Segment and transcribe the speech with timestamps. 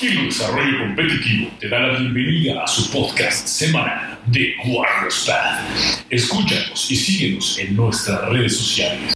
[0.00, 5.60] Giro Desarrollo Competitivo te da la bienvenida a su podcast semanal de Warriors Path.
[6.08, 9.12] Escúchanos y síguenos en nuestras redes sociales.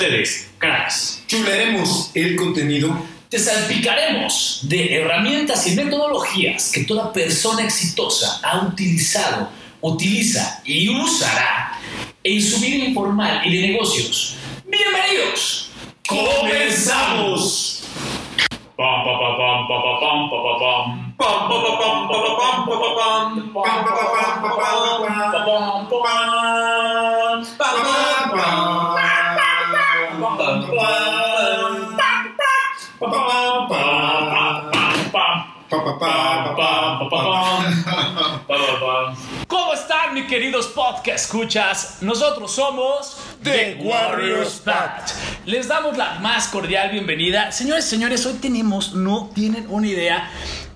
[0.00, 1.22] Ustedes, cracks.
[1.26, 2.96] Chularemos el contenido
[3.28, 9.50] te salpicaremos de herramientas y metodologías que toda persona exitosa ha utilizado,
[9.82, 11.78] utiliza y usará
[12.24, 14.36] en su vida informal y de negocios.
[14.66, 15.70] Bienvenidos.
[16.08, 17.84] Comenzamos.
[18.76, 21.14] Pam, pa, pa, pam, pa, pa, pam, pa, pa, pam.
[21.18, 23.50] Pam, pa, pa, pam, pa, pa, pam, pa, pa, pam.
[28.32, 28.99] Pam,
[39.46, 41.98] ¿Cómo están, mis queridos podcast escuchas?
[42.00, 45.10] Nosotros somos The Warriors Pact.
[45.44, 47.52] Les damos la más cordial bienvenida.
[47.52, 50.30] Señores, señores, hoy tenemos, no tienen una idea,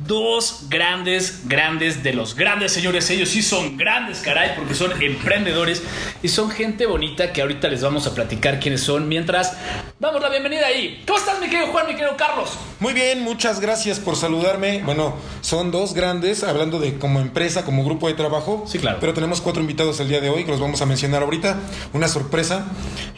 [0.07, 3.09] dos grandes, grandes de los grandes señores.
[3.11, 5.83] Ellos sí son grandes, caray, porque son emprendedores
[6.23, 9.09] y son gente bonita que ahorita les vamos a platicar quiénes son.
[9.09, 9.57] Mientras,
[9.99, 11.03] damos la bienvenida ahí.
[11.07, 12.51] ¿Cómo estás, mi querido Juan, mi querido Carlos?
[12.81, 14.83] Muy bien, muchas gracias por saludarme.
[14.85, 18.65] Bueno, son dos grandes, hablando de como empresa, como grupo de trabajo.
[18.67, 18.99] Sí, claro.
[19.01, 21.59] Pero tenemos cuatro invitados el día de hoy que los vamos a mencionar ahorita.
[21.93, 22.67] Una sorpresa.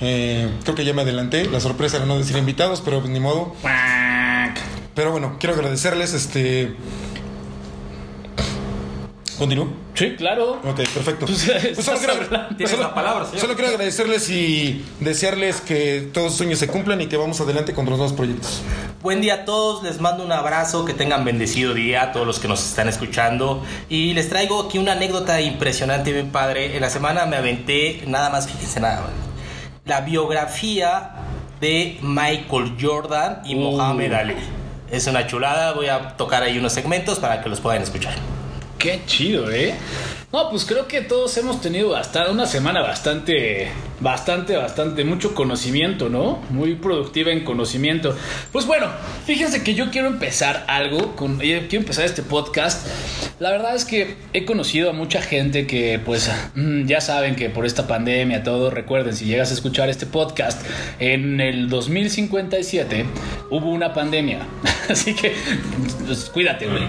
[0.01, 1.47] eh, creo que ya me adelanté.
[1.47, 3.55] La sorpresa era no decir invitados, pero ni modo.
[4.97, 6.13] Pero bueno, quiero agradecerles.
[6.15, 6.75] Este.
[9.39, 9.69] ¿Continúo?
[9.95, 10.55] Sí, claro.
[10.65, 11.27] Ok, perfecto.
[11.27, 12.15] Pues, Pues solo, quiero,
[12.57, 12.93] pues solo-
[13.39, 17.75] solo quiero agradecerles y desearles que todos sus sueños se cumplan y que vamos adelante
[17.75, 18.63] con los nuevos proyectos.
[19.03, 22.39] Buen día a todos, les mando un abrazo, que tengan bendecido día a todos los
[22.41, 26.75] que nos están escuchando y les traigo aquí una anécdota impresionante, bien padre.
[26.75, 29.11] En la semana me aventé, nada más, fíjense nada más,
[29.85, 31.11] la biografía
[31.61, 33.59] de Michael Jordan y Uh.
[33.59, 34.35] Mohamed Ali.
[34.91, 38.15] Es una chulada, voy a tocar ahí unos segmentos para que los puedan escuchar.
[38.79, 39.75] Qué chido, ¿eh?
[40.33, 43.71] No, pues creo que todos hemos tenido hasta una semana bastante,
[44.01, 46.43] bastante, bastante, mucho conocimiento, ¿no?
[46.51, 48.17] Muy productiva en conocimiento.
[48.53, 48.89] Pues bueno,
[49.25, 52.87] fíjense que yo quiero empezar algo, con, eh, quiero empezar este podcast.
[53.39, 57.51] La verdad es que he conocido a mucha gente que, pues, mm, ya saben que
[57.51, 60.63] por esta pandemia, todo, recuerden, si llegas a escuchar este podcast,
[60.99, 63.05] en el 2057
[63.51, 64.41] hubo una pandemia.
[64.89, 65.35] Así que,
[66.07, 66.85] pues, cuídate, güey.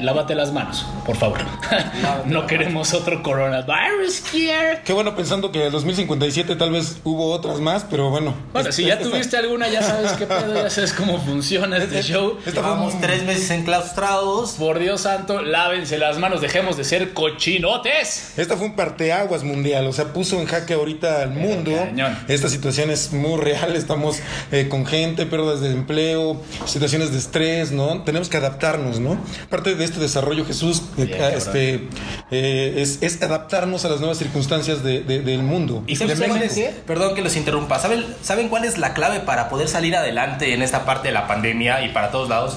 [0.00, 1.38] Lávate las manos, por favor.
[2.26, 4.80] no queremos otro coronavirus here.
[4.84, 8.34] Qué bueno pensando que en el 2057 tal vez hubo otras más, pero bueno.
[8.52, 11.76] Bueno, Es- si ya esta- tuviste alguna, ya sabes qué pedo, ya sabes cómo funciona
[11.78, 12.36] este show.
[12.84, 14.52] un- tres meses enclaustrados.
[14.52, 18.32] Por Dios santo, lávense las manos, dejemos de ser cochinotes.
[18.36, 21.72] Esta fue un parteaguas mundial, o sea, puso en jaque ahorita al mundo.
[21.74, 22.18] cañón.
[22.28, 24.18] Esta situación es muy real, estamos
[24.52, 28.02] eh, con gente, pérdidas de empleo, situaciones de estrés, ¿no?
[28.02, 29.18] Tenemos que adaptarnos, ¿no?
[29.50, 31.88] Parte de este desarrollo, Jesús, eh, Bien, este,
[32.30, 35.82] eh, es, es adaptarnos a las nuevas circunstancias de- de- del mundo.
[35.86, 36.74] ¿Y ¿Sabes saben cuál es?
[36.86, 37.78] Perdón que los interrumpa.
[37.78, 41.26] ¿Saben, ¿Saben cuál es la clave para poder salir adelante en esta parte de la
[41.26, 42.56] pandemia y para todos lados?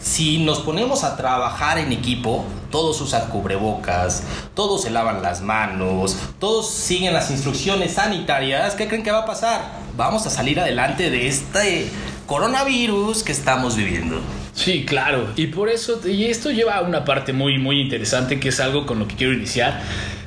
[0.00, 4.22] Si nos ponemos a trabajar en equipo, todos usan cubrebocas,
[4.54, 9.26] todos se lavan las manos, todos siguen las instrucciones sanitarias, ¿qué creen que va a
[9.26, 9.62] pasar?
[9.96, 11.90] Vamos a salir adelante de este
[12.26, 14.20] coronavirus que estamos viviendo.
[14.54, 15.32] Sí, claro.
[15.36, 18.86] Y por eso, y esto lleva a una parte muy, muy interesante que es algo
[18.86, 19.82] con lo que quiero iniciar.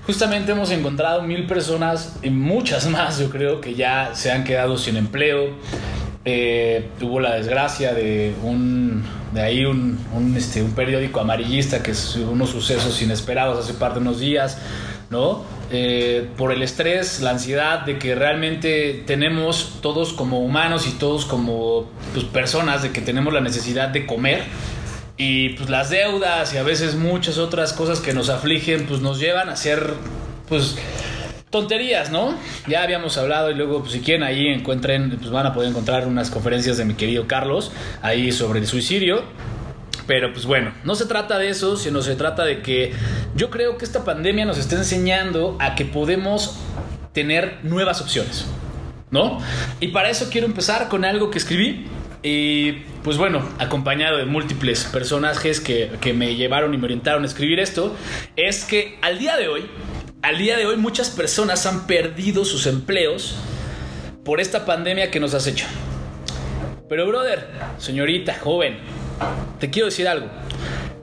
[0.09, 4.75] Justamente hemos encontrado mil personas y muchas más, yo creo, que ya se han quedado
[4.75, 5.51] sin empleo.
[6.25, 9.99] Eh, tuvo la desgracia de un de ahí un,
[10.35, 14.57] este, un periódico amarillista que es unos sucesos inesperados hace par de unos días,
[15.11, 15.43] ¿no?
[15.69, 21.25] Eh, por el estrés, la ansiedad de que realmente tenemos todos como humanos y todos
[21.25, 24.41] como pues, personas de que tenemos la necesidad de comer
[25.19, 29.19] y pues las deudas y a veces muchas otras cosas que nos afligen pues nos
[29.19, 29.93] llevan a hacer
[30.47, 30.77] pues
[31.49, 32.35] tonterías, ¿no?
[32.67, 36.07] Ya habíamos hablado y luego, pues, si quieren, ahí encuentren, pues van a poder encontrar
[36.07, 37.71] unas conferencias de mi querido Carlos
[38.01, 39.23] ahí sobre el suicidio.
[40.07, 42.93] Pero pues bueno, no se trata de eso, sino se trata de que
[43.35, 46.55] yo creo que esta pandemia nos está enseñando a que podemos
[47.13, 48.47] tener nuevas opciones,
[49.11, 49.37] ¿no?
[49.79, 51.85] Y para eso quiero empezar con algo que escribí.
[52.21, 52.73] Y
[53.03, 57.59] pues bueno, acompañado de múltiples personajes que, que me llevaron y me orientaron a escribir
[57.59, 57.95] esto,
[58.35, 59.65] es que al día de hoy,
[60.21, 63.37] al día de hoy muchas personas han perdido sus empleos
[64.25, 65.65] por esta pandemia que nos has hecho.
[66.89, 68.79] Pero brother, señorita, joven,
[69.59, 70.27] te quiero decir algo.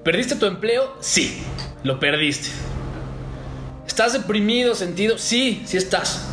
[0.05, 0.97] ¿Perdiste tu empleo?
[1.01, 1.43] Sí,
[1.83, 2.49] lo perdiste.
[3.87, 5.17] ¿Estás deprimido, sentido?
[5.17, 6.29] Sí, sí estás.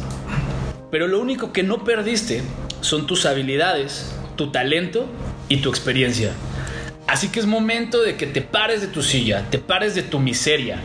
[0.92, 2.44] Pero lo único que no perdiste
[2.82, 5.08] son tus habilidades, tu talento
[5.50, 6.32] y tu experiencia.
[7.08, 10.20] Así que es momento de que te pares de tu silla, te pares de tu
[10.20, 10.80] miseria,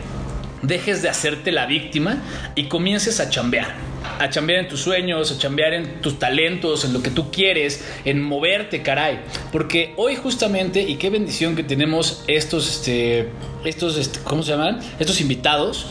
[0.61, 2.17] dejes de hacerte la víctima
[2.55, 3.73] y comiences a chambear.
[4.19, 7.85] A chambear en tus sueños, a chambear en tus talentos, en lo que tú quieres,
[8.05, 9.21] en moverte, caray.
[9.51, 13.29] Porque hoy justamente, y qué bendición que tenemos estos, este,
[13.63, 14.79] estos, este, ¿cómo se llaman?
[14.99, 15.87] Estos invitados,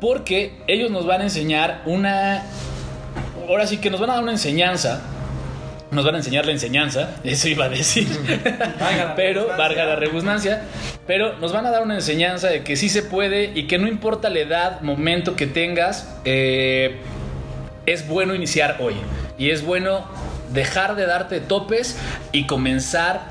[0.00, 2.44] porque ellos nos van a enseñar una,
[3.46, 5.02] ahora sí que nos van a dar una enseñanza
[5.90, 8.08] nos van a enseñar la enseñanza, eso iba a decir,
[9.16, 10.62] pero, valga la redundancia,
[11.06, 13.88] pero nos van a dar una enseñanza de que sí se puede y que no
[13.88, 16.98] importa la edad, momento que tengas, eh,
[17.86, 18.94] es bueno iniciar hoy
[19.38, 20.04] y es bueno
[20.52, 21.96] dejar de darte topes
[22.32, 23.22] y comenzar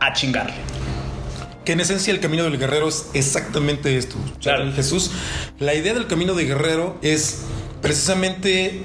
[0.00, 0.54] a chingarle.
[1.64, 4.16] Que en esencia el camino del guerrero es exactamente esto.
[4.40, 4.72] Claro.
[4.72, 5.10] Jesús,
[5.58, 7.44] la idea del camino del guerrero es
[7.82, 8.84] precisamente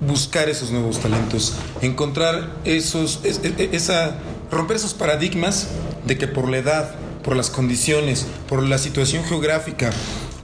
[0.00, 4.14] buscar esos nuevos talentos, encontrar esos, es- es- esa,
[4.50, 5.68] romper esos paradigmas
[6.06, 9.90] de que por la edad, por las condiciones, por la situación geográfica,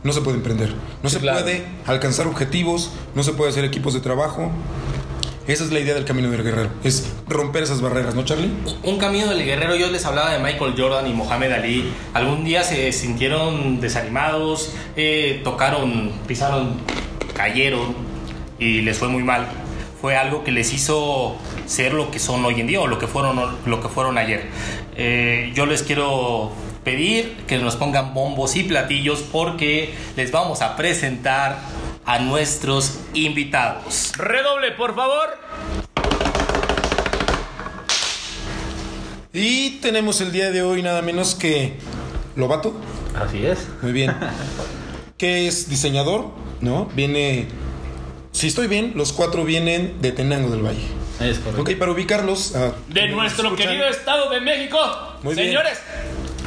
[0.03, 1.41] no se puede emprender, no Sí, se claro.
[1.43, 4.51] puede alcanzar objetivos, no se puede hacer equipos de trabajo.
[5.47, 8.50] Esa es la idea del camino del guerrero, es romper esas barreras, ¿no, Charlie?
[8.83, 11.93] Un camino del guerrero, yo les hablaba de Michael Jordan y Mohamed Ali.
[12.15, 16.77] Algún día se sintieron desanimados, eh, tocaron, pisaron,
[17.35, 17.95] cayeron
[18.59, 19.47] y les fue muy mal.
[20.01, 21.37] Fue algo que les hizo
[21.67, 24.49] ser lo que son hoy en día o lo que fueron, lo que fueron ayer.
[24.97, 26.53] Eh, yo les quiero
[26.85, 31.59] pedir que nos pongan bombos y platillos porque les vamos a presentar
[32.05, 34.12] a nuestros invitados.
[34.19, 35.39] Redoble, por favor.
[39.33, 41.77] Y tenemos el día de hoy nada menos que
[42.37, 42.75] Lobato,
[43.15, 43.67] Así es.
[43.83, 44.15] muy bien,
[45.19, 46.31] que es diseñador,
[46.61, 46.87] ¿no?
[46.95, 47.49] Viene,
[48.35, 50.83] si estoy bien, los cuatro vienen de Tenango del Valle.
[51.21, 51.63] Es correcto.
[51.63, 52.55] Ok, para ubicarlos.
[52.57, 54.79] ah, De nuestro escuchan, querido Estado de México.
[55.23, 55.47] Muy bien.
[55.47, 55.79] Señores,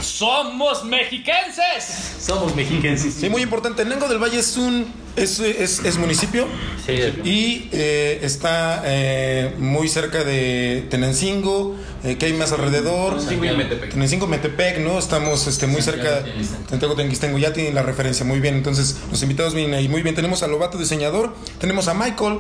[0.02, 2.16] somos mexiquenses.
[2.20, 3.14] Somos mexiquenses.
[3.14, 3.84] Sí, muy importante.
[3.84, 4.86] Tenango del Valle es un
[5.18, 6.48] es, es- es municipio
[6.86, 6.94] Sí,
[7.26, 13.16] y eh, está eh, muy cerca de Tenancingo, eh, que hay más alrededor.
[13.16, 13.90] Tenancingo y Metepec.
[13.92, 14.98] Tenancingo, Metepec, ¿no?
[14.98, 16.24] Estamos este, muy cerca.
[16.70, 18.56] Santiago Tenguistengo ya tienen la referencia muy bien.
[18.56, 20.16] Entonces, los invitados vienen ahí muy bien.
[20.16, 21.34] Tenemos a Lobato, diseñador.
[21.60, 22.40] Tenemos a Michael,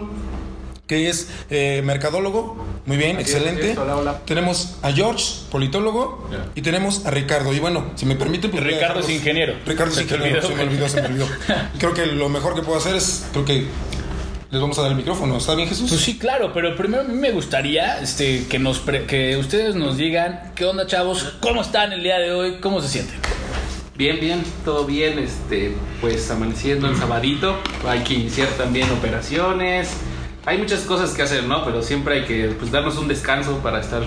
[0.88, 2.56] que es eh, mercadólogo.
[2.86, 3.72] Muy bien, Así excelente.
[3.72, 3.78] es.
[3.78, 4.22] Hola, hola.
[4.26, 6.30] Tenemos a George, politólogo.
[6.56, 7.54] Y tenemos a Ricardo.
[7.54, 9.56] Y bueno, si me permite, pues Ricardo es ingeniero.
[9.66, 10.36] Ricardo es ingeniero.
[10.40, 10.48] olvidó.
[10.48, 11.28] Se me olvidó, se me olvidó.
[11.80, 13.66] Creo que lo mejor que puedo hacer es, creo que
[14.50, 15.36] les vamos a dar el micrófono.
[15.38, 15.90] ¿Está bien, Jesús?
[15.90, 19.76] Pues sí, claro, pero primero a mí me gustaría este, que, nos pre- que ustedes
[19.76, 23.20] nos digan qué onda, chavos, cómo están el día de hoy, cómo se sienten.
[23.98, 29.90] Bien, bien, todo bien, este, pues amaneciendo el sabadito, hay que iniciar también operaciones,
[30.48, 31.66] hay muchas cosas que hacer, ¿no?
[31.66, 34.04] Pero siempre hay que pues, darnos un descanso para estar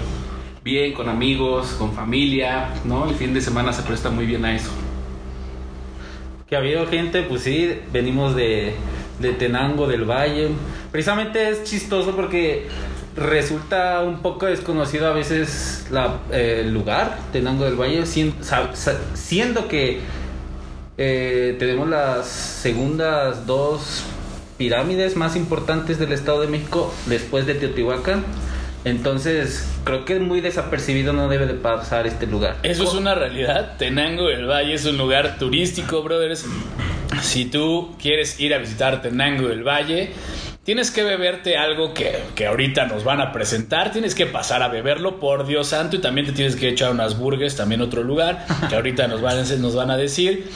[0.65, 3.07] bien con amigos, con familia, ¿no?
[3.11, 4.71] El fin de semana se presta muy bien a eso.
[6.49, 8.73] Que ha habido gente, pues sí, venimos de,
[9.19, 10.49] de Tenango del Valle.
[10.91, 12.69] Precisamente es chistoso porque
[13.17, 20.01] resulta un poco desconocido a veces la, eh, el lugar, Tenango del Valle, siendo que
[20.97, 24.07] eh, tenemos las segundas dos
[24.61, 28.27] pirámides más importantes del Estado de México después de Teotihuacán.
[28.85, 32.59] Entonces, creo que muy desapercibido no debe de pasar este lugar.
[32.63, 33.77] Eso es una realidad.
[33.79, 36.45] Tenango del Valle es un lugar turístico, brothers.
[37.23, 40.13] Si tú quieres ir a visitar Tenango del Valle,
[40.63, 44.69] tienes que beberte algo que, que ahorita nos van a presentar, tienes que pasar a
[44.69, 48.45] beberlo, por Dios santo, y también te tienes que echar unas burgers, también otro lugar,
[48.69, 50.51] que ahorita nos van, a- nos van a decir.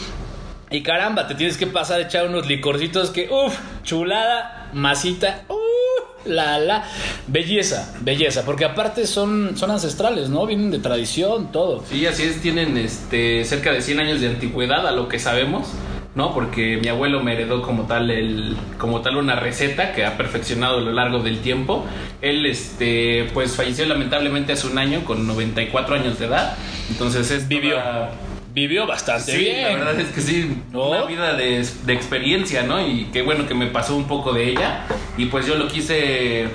[0.75, 6.27] Y caramba, te tienes que pasar a echar unos licorcitos que, uff, chulada, masita, uff,
[6.27, 6.83] la, la,
[7.29, 10.45] belleza, belleza, porque aparte son, son ancestrales, ¿no?
[10.47, 11.85] Vienen de tradición, todo.
[11.89, 15.69] Sí, así es, tienen este cerca de 100 años de antigüedad a lo que sabemos,
[16.17, 16.35] ¿no?
[16.35, 20.79] Porque mi abuelo me heredó como tal el como tal una receta que ha perfeccionado
[20.79, 21.85] a lo largo del tiempo.
[22.21, 26.57] Él este pues falleció lamentablemente hace un año con 94 años de edad.
[26.91, 27.77] Entonces es Vivió.
[27.77, 28.11] toda-
[28.55, 29.63] Vivió bastante Sí, bien.
[29.63, 30.91] la verdad es que sí, ¿No?
[30.91, 32.81] una vida de, de experiencia, ¿no?
[32.87, 34.87] Y qué bueno que me pasó un poco de ella.
[35.19, 36.47] Y pues yo lo quise,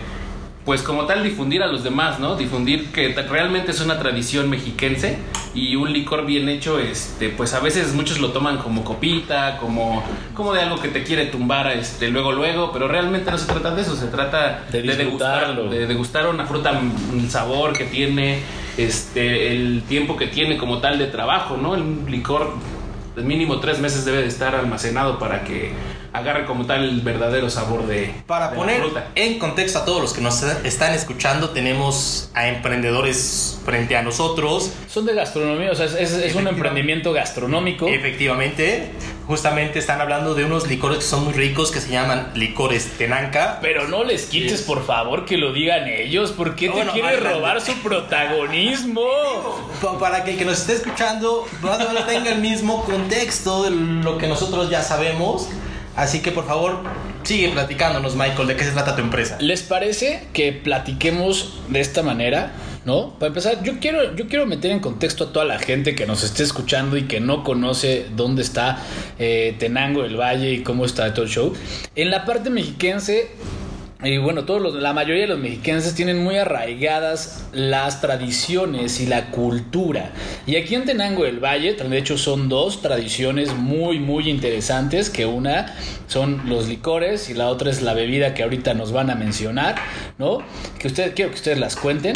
[0.63, 2.35] pues como tal, difundir a los demás, ¿no?
[2.37, 5.17] Difundir que realmente es una tradición mexiquense
[5.53, 10.01] y un licor bien hecho, este, pues a veces muchos lo toman como copita, como,
[10.35, 13.71] como de algo que te quiere tumbar, este, luego, luego, pero realmente no se trata
[13.75, 16.79] de eso, se trata De de, degustar, de degustar una fruta,
[17.13, 18.39] el sabor que tiene,
[18.85, 21.75] este, el tiempo que tiene como tal de trabajo, ¿no?
[21.75, 22.53] El licor
[23.15, 25.73] de mínimo tres meses debe de estar almacenado para que
[26.13, 29.07] agarre como tal el verdadero sabor de, Para de la poner fruta.
[29.15, 34.71] en contexto a todos los que nos están escuchando, tenemos a emprendedores frente a nosotros.
[34.87, 37.87] Son de gastronomía, o sea, es, es- es un emprendimiento gastronómico.
[37.87, 38.91] Efectivamente,
[39.27, 43.59] justamente están hablando de unos licores que son muy ricos que se llaman licores Tenanca.
[43.61, 46.31] Pero no les quites, por favor, que lo digan ellos.
[46.31, 49.03] ¿Por qué te Bueno, quieres robar su protagonismo?
[49.81, 53.63] Pa- Para que el que nos esté escuchando más o menos tenga el mismo contexto
[53.63, 55.47] de lo que nosotros ya sabemos.
[55.95, 56.83] Así que por favor,
[57.23, 59.37] sigue platicándonos, Michael, de qué se trata tu empresa.
[59.41, 62.53] ¿Les parece que platiquemos de esta manera?
[62.85, 63.11] ¿No?
[63.19, 66.23] Para empezar, yo quiero, yo quiero meter en contexto a toda la gente que nos
[66.23, 68.81] esté escuchando y que no conoce dónde está
[69.19, 71.53] eh, Tenango del Valle y cómo está todo el show.
[71.95, 73.31] En la parte mexiquense,
[74.01, 79.07] y bueno, todos los, la mayoría de los mexiquenses tienen muy arraigadas las tradiciones y
[79.07, 80.13] la cultura.
[80.47, 85.25] Y aquí en Tenango del Valle, de hecho, son dos tradiciones muy, muy interesantes, que
[85.25, 85.75] una
[86.07, 89.75] son los licores y la otra es la bebida que ahorita nos van a mencionar,
[90.17, 90.37] ¿no?
[90.77, 92.13] Que ustedes, quiero que ustedes las cuenten.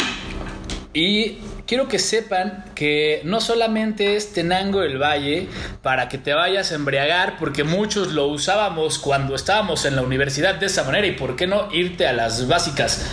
[0.94, 1.36] Y
[1.66, 5.48] quiero que sepan que no solamente es Tenango del Valle
[5.82, 10.56] para que te vayas a embriagar, porque muchos lo usábamos cuando estábamos en la universidad
[10.56, 13.04] de esa manera, y por qué no irte a las básicas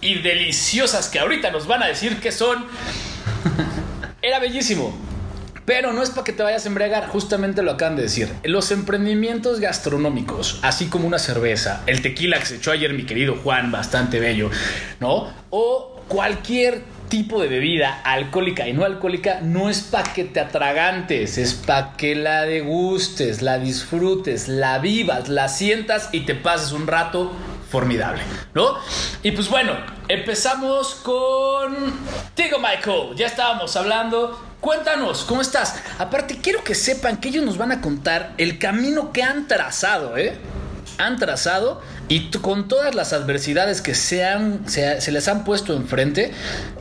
[0.00, 2.66] y deliciosas que ahorita nos van a decir que son.
[4.22, 4.96] Era bellísimo.
[5.64, 8.28] Pero no es para que te vayas a embriagar, justamente lo acaban de decir.
[8.42, 13.36] Los emprendimientos gastronómicos, así como una cerveza, el tequila que se echó ayer mi querido
[13.36, 14.50] Juan, bastante bello,
[14.98, 15.32] ¿no?
[15.50, 21.36] O cualquier tipo de bebida alcohólica y no alcohólica, no es para que te atragantes,
[21.36, 26.86] es para que la degustes, la disfrutes, la vivas, la sientas y te pases un
[26.86, 27.30] rato
[27.70, 28.22] formidable,
[28.54, 28.78] ¿no?
[29.22, 29.74] Y pues bueno,
[30.08, 31.76] empezamos con
[32.34, 33.14] Tigo Michael.
[33.14, 34.42] Ya estábamos hablando.
[34.62, 35.82] Cuéntanos, ¿cómo estás?
[35.98, 40.16] Aparte, quiero que sepan que ellos nos van a contar el camino que han trazado,
[40.16, 40.38] ¿eh?
[41.04, 45.74] Han trazado y con todas las adversidades que se, han, se, se les han puesto
[45.74, 46.32] enfrente,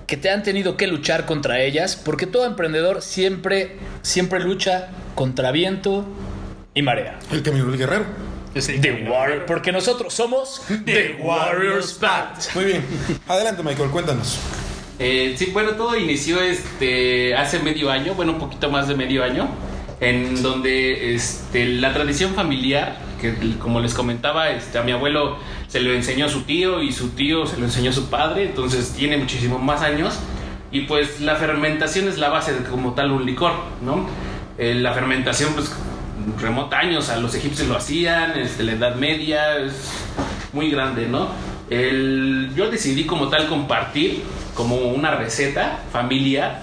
[0.08, 5.52] que te han tenido que luchar contra ellas, porque todo emprendedor siempre, siempre lucha contra
[5.52, 6.06] viento
[6.74, 7.20] y marea.
[7.32, 8.06] El camino del guerrero.
[8.54, 12.38] The Warrior, porque nosotros somos The Warriors Band.
[12.54, 12.84] Muy bien.
[13.28, 14.40] Adelante, Michael, cuéntanos.
[15.00, 19.24] Eh, sí, bueno, todo inició este hace medio año, bueno, un poquito más de medio
[19.24, 19.50] año,
[20.02, 25.80] en donde este, la tradición familiar, que como les comentaba, este, a mi abuelo se
[25.80, 29.60] lo enseñó su tío y su tío se lo enseñó su padre, entonces tiene muchísimo
[29.60, 30.20] más años.
[30.72, 33.54] Y pues la fermentación es la base de como tal un licor,
[33.86, 34.08] ¿no?
[34.58, 35.72] Eh, la fermentación, pues
[36.40, 39.92] remota años, a los egipcios lo hacían, este, la Edad Media, es
[40.52, 41.30] muy grande, ¿no?
[41.70, 44.24] El, yo decidí como tal compartir
[44.56, 46.62] como una receta familiar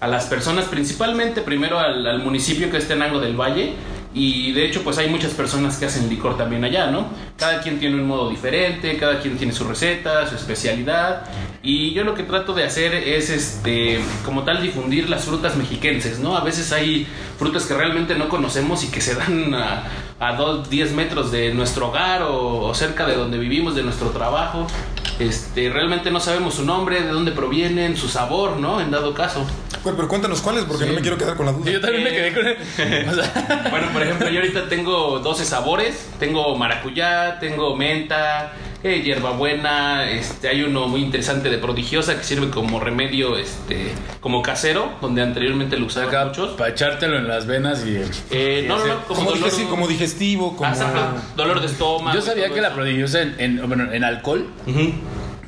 [0.00, 3.74] a las personas, principalmente primero al, municipio que es Tenango del Valle.
[4.16, 7.08] Y de hecho, pues hay muchas personas que hacen licor también allá, ¿no?
[7.36, 11.24] Cada quien tiene un modo diferente, cada quien tiene su receta, su especialidad.
[11.64, 16.20] Y yo lo que trato de hacer es, este, como tal, difundir las frutas mexiquenses,
[16.20, 16.36] ¿no?
[16.36, 17.08] A veces hay
[17.38, 19.82] frutas que realmente no conocemos y que se dan a,
[20.20, 24.68] a 2, 10 metros de nuestro hogar o cerca de donde vivimos, de nuestro trabajo.
[25.18, 28.80] Este, realmente no sabemos su nombre, de dónde provienen, su sabor, ¿no?
[28.80, 29.44] En dado caso.
[29.82, 31.70] Bueno, pero cuéntanos cuáles, porque no me quiero quedar con la duda.
[31.70, 35.44] Yo también me quedé con el- o sea, Bueno, por ejemplo, yo ahorita tengo 12
[35.44, 36.08] sabores.
[36.18, 38.52] Tengo maracuyá, tengo menta,
[38.84, 44.42] eh, hierbabuena, este, hay uno muy interesante de prodigiosa que sirve como remedio, este, como
[44.42, 46.50] casero, donde anteriormente lo usaban Acá, muchos.
[46.50, 47.96] para echártelo en las venas y...
[48.30, 50.70] Eh, no, no, no, como, Como, dolor, digesti- como digestivo, como...
[50.70, 52.14] Ah, dolor de estómago.
[52.14, 54.92] Yo sabía que la prodigiosa en, en- bueno, en alcohol Ujú.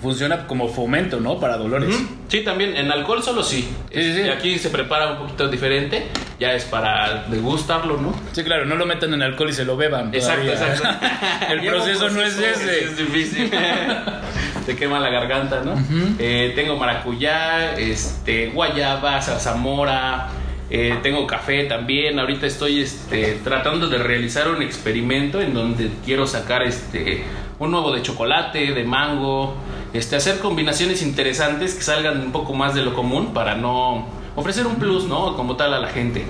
[0.00, 1.38] Funciona como fomento, ¿no?
[1.41, 1.95] Para dolores.
[2.29, 3.69] Sí, también en alcohol solo sí.
[3.93, 4.29] Sí, sí, sí.
[4.29, 6.07] Aquí se prepara un poquito diferente,
[6.38, 8.15] ya es para degustarlo, ¿no?
[8.33, 10.15] Sí, claro, no lo metan en alcohol y se lo beban.
[10.15, 10.75] Exacto, todavía.
[10.75, 11.07] exacto.
[11.53, 12.85] El proceso no es ese.
[12.85, 13.50] Es difícil.
[14.67, 15.75] Te quema la garganta, ¿no?
[16.19, 20.29] Eh, tengo maracuyá, este, guayaba, zarzamora.
[20.69, 22.19] eh, tengo café también.
[22.19, 27.23] Ahorita estoy este, tratando de realizar un experimento en donde quiero sacar este,
[27.61, 29.55] un nuevo de chocolate, de mango.
[29.97, 34.67] Este, hacer combinaciones interesantes que salgan un poco más de lo común para no ofrecer
[34.67, 35.35] un plus, ¿no?
[35.37, 36.26] Como tal a la gente.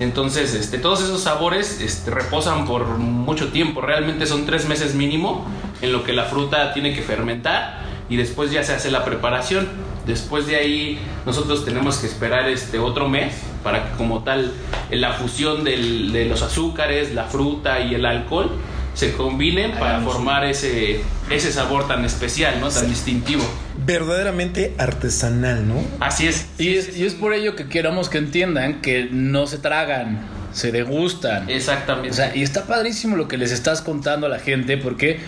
[0.00, 3.82] Entonces, este, todos esos sabores este, reposan por mucho tiempo.
[3.82, 5.44] Realmente son tres meses mínimo
[5.82, 9.68] en lo que la fruta tiene que fermentar y después ya se hace la preparación.
[10.06, 14.52] Después de ahí nosotros tenemos que esperar este otro mes para que como tal
[14.90, 18.50] la fusión de los azúcares, la fruta y el alcohol
[18.94, 22.68] se combinen para formar ese, ese sabor tan especial, ¿no?
[22.68, 23.42] Tan distintivo.
[23.86, 25.82] Verdaderamente artesanal, ¿no?
[26.00, 26.46] Así es.
[26.58, 30.20] Y es, y es por ello que queramos que entiendan que no se tragan,
[30.52, 31.48] se degustan.
[31.48, 32.10] Exactamente.
[32.10, 35.20] O sea, y está padrísimo lo que les estás contando a la gente porque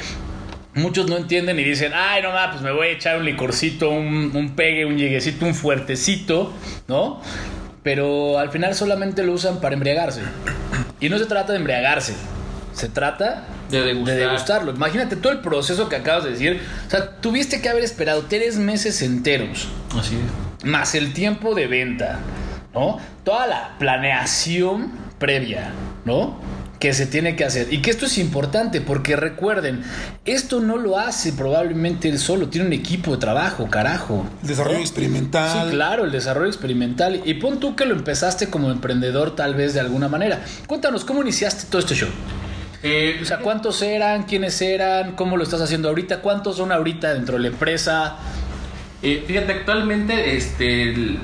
[0.75, 3.91] muchos no entienden y dicen, ay, no más, pues me voy a echar un licorcito,
[3.91, 6.53] un, un pegue, un lleguecito, un fuertecito,
[6.87, 7.23] ¿no?
[7.83, 10.21] Pero al final solamente lo usan para embriagarse.
[11.01, 12.15] Y no se trata de embriagarse,
[12.73, 13.47] se trata
[13.81, 14.15] De degustar.
[14.17, 14.75] de degustarlo.
[14.75, 16.61] Imagínate todo el proceso que acabas de decir.
[16.87, 20.65] O sea, tuviste que haber esperado tres meses enteros Así es.
[20.65, 22.19] más el tiempo de venta,
[22.75, 22.99] ¿no?
[23.25, 25.73] Toda la planeación previa,
[26.05, 26.39] ¿no?
[26.81, 27.73] Que se tiene que hacer.
[27.73, 29.83] Y que esto es importante porque recuerden,
[30.27, 34.27] esto no lo hace probablemente él solo, tiene un equipo de trabajo, carajo.
[34.43, 34.83] Desarrollo ¿no?
[34.83, 35.69] experimental.
[35.69, 37.23] Sí, claro, el desarrollo experimental.
[37.25, 40.43] Y pon tú que lo empezaste como emprendedor tal vez de alguna manera.
[40.67, 42.09] Cuéntanos, ¿cómo iniciaste todo este show?
[42.87, 44.25] Eh, O sea, ¿cuántos eran?
[44.25, 45.13] ¿Quiénes eran?
[45.13, 46.21] ¿Cómo lo estás haciendo ahorita?
[46.21, 48.19] ¿Cuántos son ahorita dentro de la empresa?
[49.03, 51.17] Eh, fíjate, actualmente este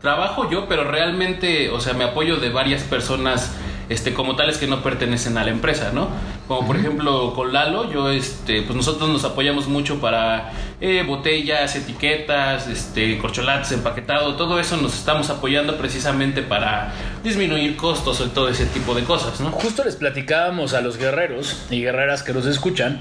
[0.00, 3.50] trabajo yo, pero realmente, o sea, me apoyo de varias personas
[3.88, 6.08] este como tales que no pertenecen a la empresa, ¿no?
[6.48, 11.76] Como por ejemplo con Lalo, yo este pues nosotros nos apoyamos mucho para eh, botellas,
[11.76, 18.48] etiquetas, este corcholates, empaquetado, todo eso nos estamos apoyando precisamente para disminuir costos y todo
[18.48, 19.50] ese tipo de cosas, ¿no?
[19.52, 23.00] Justo les platicábamos a los guerreros y guerreras que nos escuchan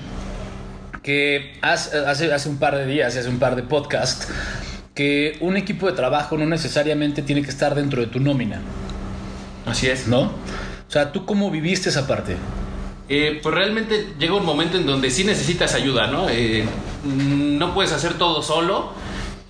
[1.01, 4.27] que hace, hace, un par de días, hace un par de podcasts,
[4.95, 8.59] que un equipo de trabajo no necesariamente tiene que estar dentro de tu nómina,
[9.65, 10.07] Así es.
[10.07, 10.31] ¿no?
[10.95, 12.37] O sea, ¿tú cómo viviste esa parte?
[13.09, 16.29] Eh, pues realmente llega un momento en donde sí necesitas ayuda, ¿no?
[16.29, 16.63] Eh,
[17.03, 18.93] no puedes hacer todo solo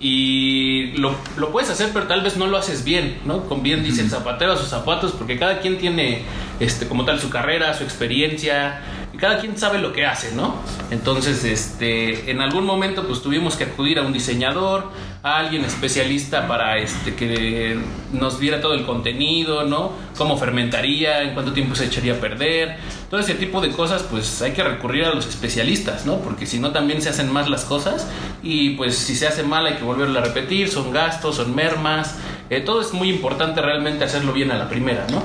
[0.00, 3.44] y lo, lo puedes hacer, pero tal vez no lo haces bien, ¿no?
[3.44, 6.22] Con bien dicen zapatero a sus zapatos, porque cada quien tiene,
[6.58, 8.80] este, como tal, su carrera, su experiencia,
[9.16, 10.56] y cada quien sabe lo que hace, ¿no?
[10.90, 14.90] Entonces, este, en algún momento, pues tuvimos que acudir a un diseñador,
[15.22, 17.78] a alguien especialista para, este, que
[18.12, 19.92] nos diera todo el contenido, ¿no?
[20.18, 22.76] Cómo fermentaría, en cuánto tiempo se echaría a perder,
[23.08, 26.18] todo ese tipo de cosas, pues hay que recurrir a los especialistas, ¿no?
[26.18, 28.06] Porque si no, también se hacen más las cosas
[28.42, 32.16] y pues si se hace mal hay que volverlo a repetir, son gastos, son mermas,
[32.50, 35.22] eh, todo es muy importante realmente hacerlo bien a la primera, ¿no?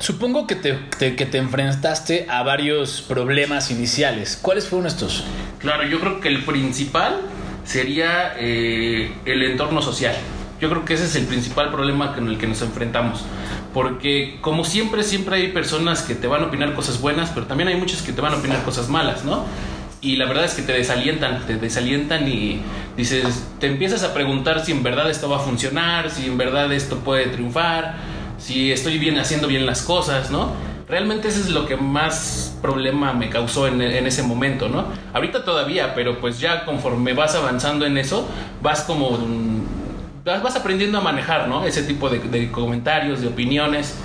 [0.00, 4.38] Supongo que te, que te enfrentaste a varios problemas iniciales.
[4.40, 5.24] ¿Cuáles fueron estos?
[5.58, 7.20] Claro, yo creo que el principal
[7.64, 10.14] sería eh, el entorno social.
[10.58, 13.26] Yo creo que ese es el principal problema con el que nos enfrentamos.
[13.74, 17.68] Porque como siempre, siempre hay personas que te van a opinar cosas buenas, pero también
[17.68, 19.44] hay muchas que te van a opinar cosas malas, ¿no?
[20.00, 22.62] Y la verdad es que te desalientan, te desalientan y
[22.96, 26.72] dices, te empiezas a preguntar si en verdad esto va a funcionar, si en verdad
[26.72, 27.96] esto puede triunfar,
[28.40, 30.52] si estoy bien haciendo bien las cosas, ¿no?
[30.88, 34.86] Realmente eso es lo que más problema me causó en, ese momento, ¿no?
[35.12, 38.28] Ahorita todavía, pero pues ya conforme vas avanzando en eso,
[38.60, 39.18] vas como...
[40.24, 41.64] Vas, aprendiendo a manejar, ¿no?
[41.64, 43.96] Ese tipo de comentarios, de opiniones.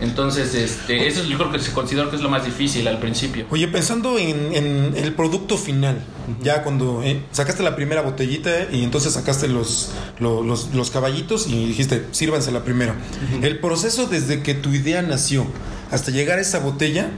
[0.00, 3.46] Entonces, este, eso yo creo que se considero que es lo más difícil al principio.
[3.50, 6.02] Oye, pensando en, en el producto final,
[6.42, 11.46] ya cuando eh, sacaste la primera botellita y entonces sacaste los, lo- los, los caballitos
[11.48, 12.94] y dijiste, sírvanse la primera.
[13.42, 15.46] El proceso desde que tu idea nació
[15.90, 17.08] hasta llegar a esa botella,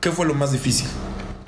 [0.00, 0.86] ¿qué fue lo más difícil?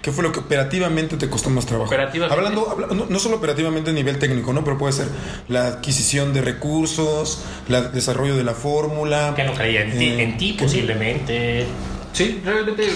[0.06, 1.88] ¿Qué fue lo que operativamente te costó más trabajo?
[1.88, 2.32] Operativamente.
[2.32, 4.62] Hablando, habla- no, no solo operativamente a nivel técnico, ¿no?
[4.62, 5.08] Pero puede ser
[5.48, 9.32] la adquisición de recursos, el desarrollo de la fórmula.
[9.34, 11.66] Que no creía en ti, eh, en ti posiblemente.
[12.12, 12.88] Sí, realmente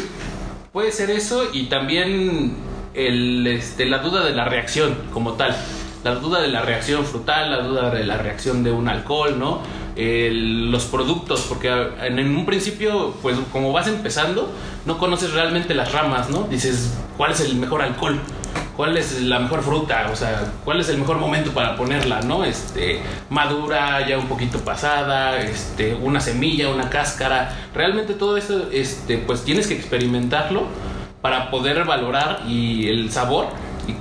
[0.73, 2.55] puede ser eso y también
[2.95, 5.57] el, este, la duda de la reacción como tal.
[6.05, 9.63] La duda de la reacción frutal, la duda de la reacción de un alcohol, ¿no?
[9.97, 14.53] Los productos, porque en, en un principio, pues como vas empezando,
[14.87, 16.45] no conoces realmente las ramas, ¿no?
[16.45, 18.19] Dices, ¿cuál es el mejor alcohol?
[18.77, 20.09] ¿Cuál es la mejor fruta?
[20.11, 22.45] O sea, ¿cuál es el mejor momento para ponerla, no?
[22.45, 27.55] Este, madura, ya un poquito pasada, este, una semilla, una cáscara.
[27.75, 30.63] Realmente todo eso, este, pues tienes que experimentarlo
[31.21, 33.49] para poder valorar y el sabor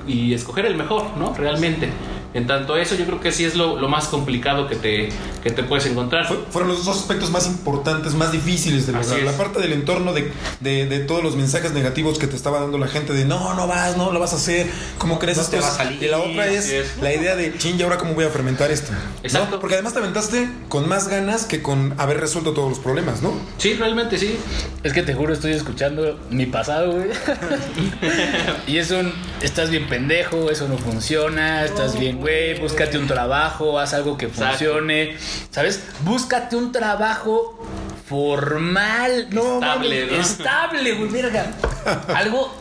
[0.07, 1.33] y, y escoger el mejor, ¿no?
[1.33, 1.89] Realmente.
[2.33, 5.09] En tanto eso, yo creo que sí es lo, lo más complicado que te,
[5.41, 6.27] que te puedes encontrar.
[6.27, 9.19] Fue- fueron los dos aspectos más importantes, más difíciles de lograr.
[9.23, 12.77] La parte del entorno de, de- de todos los mensajes negativos que te estaba dando
[12.77, 14.67] la gente de no, no vas, no lo vas a hacer,
[14.99, 15.55] ¿cómo crees No esto?
[15.57, 16.97] te va a es-?" salir, Y la otra es, es.
[17.01, 18.91] la idea de, ching, ¿y ahora cómo voy a fermentar esto?
[18.91, 18.97] ¿No?
[19.23, 19.59] Exacto.
[19.59, 23.33] Porque además te aventaste con más ganas que con haber resuelto todos los problemas, ¿no?
[23.57, 24.37] Sí, realmente sí.
[24.83, 27.07] Es que te juro, estoy escuchando mi pasado, güey.
[28.67, 29.11] y es un,
[29.41, 34.25] estás bien pendejo, eso no funciona, estás bien, güey, búscate un trabajo, haz algo que
[34.25, 34.49] Exacto.
[34.57, 35.15] funcione,
[35.51, 35.83] ¿sabes?
[36.01, 37.59] Búscate un trabajo
[38.07, 40.21] formal, no, Estable, mames, ¿no?
[40.21, 41.45] estable, güey, verga.
[42.15, 42.53] Algo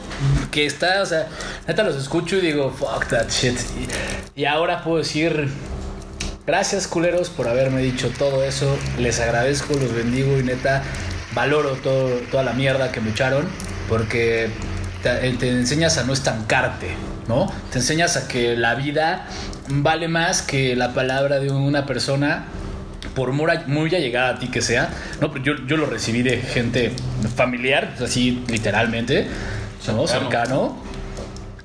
[0.50, 1.28] que está, o sea,
[1.66, 3.58] neta los escucho y digo, fuck that shit.
[4.36, 5.48] Y, y ahora puedo decir,
[6.46, 8.78] Gracias, culeros, por haberme dicho todo eso.
[8.98, 10.82] Les agradezco, los bendigo y neta,
[11.34, 13.46] valoro todo, toda la mierda que me echaron
[13.86, 14.48] porque
[15.02, 16.88] te, te enseñas a no estancarte,
[17.26, 17.52] ¿no?
[17.70, 19.26] Te enseñas a que la vida
[19.70, 22.44] vale más que la palabra de una persona
[23.14, 25.34] por muy, muy allegada a ti que sea, ¿no?
[25.42, 26.92] Yo, yo lo recibí de gente
[27.34, 29.26] familiar, así literalmente,
[29.88, 30.06] ¿no?
[30.06, 30.88] Cercano.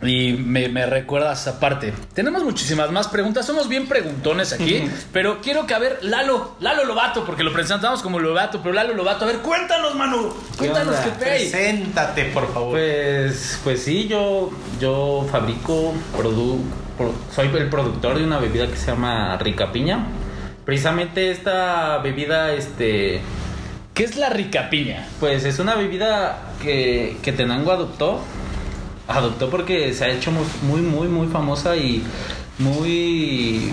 [0.01, 1.93] Y me, me recuerda esa parte.
[2.13, 3.45] Tenemos muchísimas más preguntas.
[3.45, 4.83] Somos bien preguntones aquí.
[5.13, 8.95] pero quiero que, a ver, Lalo, Lalo Lobato, porque lo presentamos como Lobato, pero Lalo
[8.95, 10.33] Lobato, a ver, cuéntanos, Manu.
[10.57, 11.03] Cuéntanos onda?
[11.05, 11.49] qué pey.
[11.49, 12.71] Preséntate, por favor.
[12.71, 14.49] Pues, pues sí, yo,
[14.81, 16.82] yo fabrico, produ, pro-
[17.33, 20.05] soy el productor de una bebida que se llama Rica Piña.
[20.65, 23.21] Precisamente esta bebida, este,
[23.93, 25.07] ¿Qué es la rica piña?
[25.19, 28.21] pues es una bebida que, que Tenango adoptó.
[29.07, 32.03] Adoptó porque se ha hecho mu- muy, muy, muy famosa y
[32.59, 33.71] muy...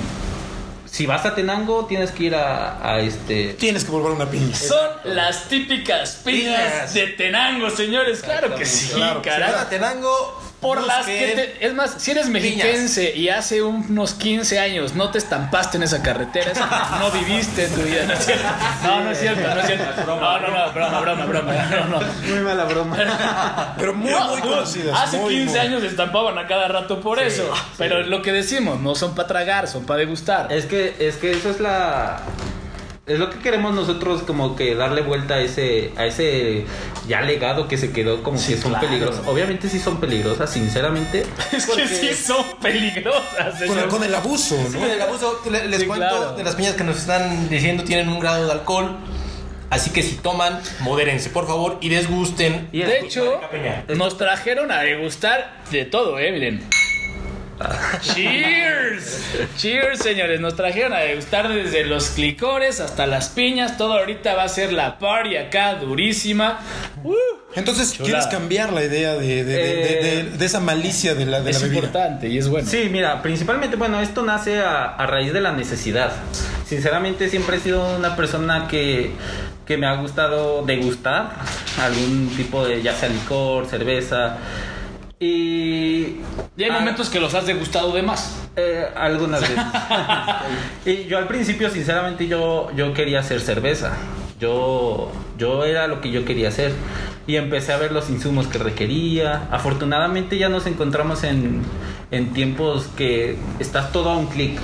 [0.86, 3.54] Si vas a Tenango tienes que ir a, a este...
[3.54, 4.54] Tienes que volver una piña.
[4.56, 6.94] Son las típicas piñas Piñas.
[6.94, 8.20] de Tenango, señores.
[8.22, 9.36] Claro que sí, Claro que sí.
[9.36, 9.52] carajo.
[9.58, 10.42] Ahora Tenango.
[10.60, 15.10] Por las que te- es más, si eres mexiquense y hace unos 15 años no
[15.10, 16.52] te estampaste en esa carretera,
[17.00, 18.44] no viviste en tu vida, ¿no es cierto?
[18.84, 20.04] No, no es cierto, no es cierto.
[20.06, 21.52] No, no, no, broma, broma, broma.
[21.70, 22.00] No, no.
[22.28, 23.74] Muy mala broma.
[23.78, 24.98] Pero muy, No, muy conocidas.
[25.00, 25.58] Hace muy, 15 muy.
[25.66, 27.50] años estampaban a cada rato por eso.
[27.78, 30.52] Pero lo que decimos, no son para tragar, son para degustar.
[30.52, 32.20] Es que, es que eso es la.
[33.10, 36.64] Es lo que queremos nosotros como que darle vuelta a ese, a ese
[37.08, 38.86] ya legado que se quedó como Sí, que son claro.
[38.86, 39.26] peligrosas.
[39.26, 41.26] Obviamente sí son peligrosas, sinceramente.
[41.52, 43.62] Es que sí son peligrosas.
[43.66, 44.86] Con, con el abuso, Sí, ¿no?
[44.86, 46.32] el abuso, le- les Sí, cuento claro.
[46.36, 48.96] de las piñas que nos están diciendo tienen un grado de alcohol.
[49.70, 52.68] Así que si toman, modérense, por favor, y desgusten.
[52.72, 53.40] Y De hecho,
[53.96, 56.32] nos trajeron a degustar de todo, ¿eh?
[56.32, 56.64] Miren.
[58.00, 59.20] Cheers.
[59.56, 60.40] Cheers, señores.
[60.40, 63.76] Nos trajeron a degustar desde los licores hasta las piñas.
[63.76, 66.60] Todo ahorita va a ser la party acá, durísima.
[67.04, 67.14] Uh,
[67.54, 67.94] Entonces.
[68.02, 71.44] ¿quieres cambiar la idea de, de- de- de- de- de esa malicia de la, de
[71.44, 71.76] la es bebida?
[71.78, 72.68] importante y es bueno.
[72.68, 76.12] Sí, mira, principalmente, bueno, esto nace a, a raíz de la necesidad.
[76.66, 79.10] Sinceramente, siempre he sido una persona que,
[79.66, 81.30] que me ha gustado degustar
[81.80, 84.36] algún tipo de, ya sea licor, cerveza.
[85.20, 86.16] Y.
[86.56, 88.36] Y hay Ah, momentos que los has degustado de más.
[88.56, 89.56] eh, algunas veces.
[90.86, 93.92] y yo al principio, sinceramente, yo, yo quería hacer cerveza.
[94.40, 96.72] Yo, yo era lo que yo quería hacer.
[97.26, 99.46] Y empecé a ver los insumos que requería.
[99.50, 101.62] Afortunadamente ya nos encontramos en,
[102.10, 104.58] en tiempos que estás todo a un clic.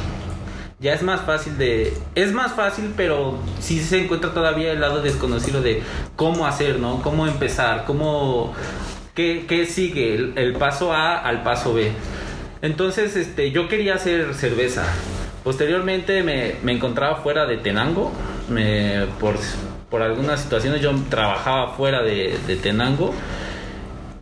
[0.81, 1.95] Ya es más fácil de...
[2.15, 5.83] Es más fácil, pero sí se encuentra todavía el lado desconocido de
[6.17, 7.03] cómo hacer, ¿no?
[7.03, 8.55] Cómo empezar, cómo...
[9.17, 10.15] ¿Qué, sigue?
[10.15, 11.91] El, el paso A al paso B.
[12.61, 14.85] Entonces, este, yo quería hacer cerveza.
[15.43, 18.13] Posteriormente me, me encontraba fuera de Tenango.
[18.51, 19.37] Me, por,
[19.89, 23.15] por algunas situaciones yo trabajaba fuera de, de Tenango.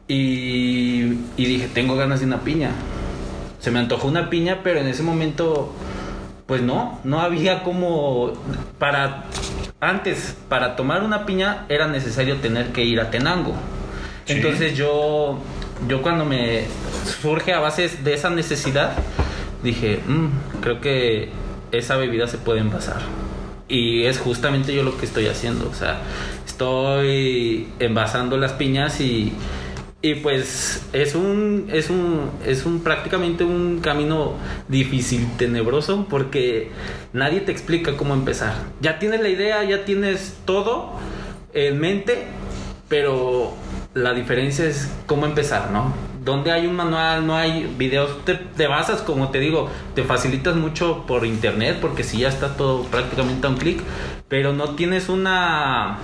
[0.07, 2.70] Y, y dije, tengo ganas de una piña.
[3.59, 5.74] Se me antojó una piña, pero en ese momento,
[6.46, 8.33] pues no, no había como
[8.78, 9.24] para...
[9.80, 13.57] Antes, para tomar una piña era necesario tener que ir a Tenango.
[14.26, 15.38] Entonces yo,
[15.88, 16.64] yo cuando me
[17.22, 18.92] surge a base de esa necesidad,
[19.62, 21.30] dije, "Mm, creo que
[21.72, 23.02] esa bebida se puede envasar.
[23.68, 25.68] Y es justamente yo lo que estoy haciendo.
[25.68, 26.00] O sea,
[26.46, 29.32] estoy envasando las piñas y,
[30.02, 34.34] Y pues es un, es un, es un prácticamente un camino
[34.68, 36.70] difícil, tenebroso, porque
[37.14, 38.52] nadie te explica cómo empezar.
[38.82, 40.92] Ya tienes la idea, ya tienes todo
[41.54, 42.26] en mente,
[42.88, 43.54] pero
[43.94, 45.94] la diferencia es cómo empezar, ¿no?
[46.24, 51.04] Donde hay un manual, no hay videos, te, basas, como te digo, te facilitas mucho
[51.07, 53.80] por internet, porque si ya está todo prácticamente a un clic,
[54.28, 55.98] pero no tienes una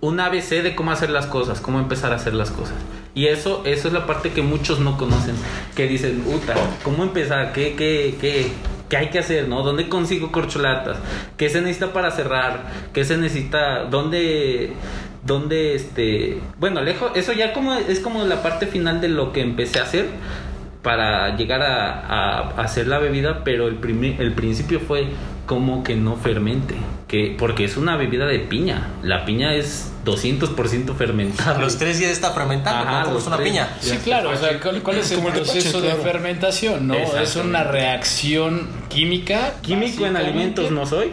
[0.00, 2.76] un ABC de cómo hacer las cosas, cómo empezar a hacer las cosas.
[3.14, 5.34] Y eso, eso es la parte que muchos no conocen,
[5.74, 7.52] que dicen, puta, ¿cómo empezar?
[7.52, 8.52] ¿Qué, qué, qué,
[8.88, 9.48] qué hay que hacer?
[9.48, 9.62] ¿no?
[9.62, 10.96] ¿Dónde consigo corcholatas?
[11.36, 12.70] ¿Qué se necesita para cerrar?
[12.94, 13.84] ¿Qué se necesita?
[13.84, 14.72] ¿Dónde,
[15.24, 16.40] dónde, este...
[16.58, 19.82] Bueno, lejos, eso ya como, es como la parte final de lo que empecé a
[19.84, 20.06] hacer
[20.82, 25.08] para llegar a, a- a hacer la bebida, pero el, primi- el principio fue
[25.44, 26.74] como que no fermente,
[27.08, 28.88] que, porque es una bebida de piña.
[29.02, 31.58] La piña es 200% fermentada.
[31.60, 33.06] Los tres días está fermentando, Ajá, ¿no?
[33.06, 33.48] Como es una tres.
[33.50, 33.68] piña.
[33.80, 36.86] Sí, claro, o sea, ¿cuál, cuál es el Como el tepache, proceso de fermentación?
[36.86, 36.94] ¿no?
[36.94, 39.54] Es una reacción química.
[39.60, 41.10] Químico en alimentos no soy.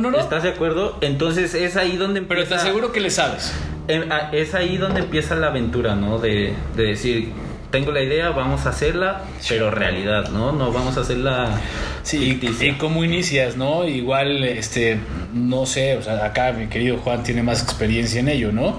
[0.00, 0.22] No, no, no.
[0.22, 0.96] ¿Estás de acuerdo?
[1.00, 2.62] Entonces es ahí donde Pero empieza...
[2.62, 3.52] te aseguro que le sabes.
[3.88, 6.18] Em, a- Es ahí donde empieza la aventura, ¿no?
[6.18, 7.32] De, de decir,
[7.70, 10.52] tengo la idea, vamos a hacerla, pero realidad, ¿no?
[10.52, 11.60] No vamos a hacerla
[12.02, 12.68] Sí, ficticia.
[12.68, 13.86] y cómo inicias, ¿no?
[13.86, 14.98] Igual, este,
[15.34, 18.78] no sé, o sea, acá mi querido Juan tiene más experiencia en ello, ¿no?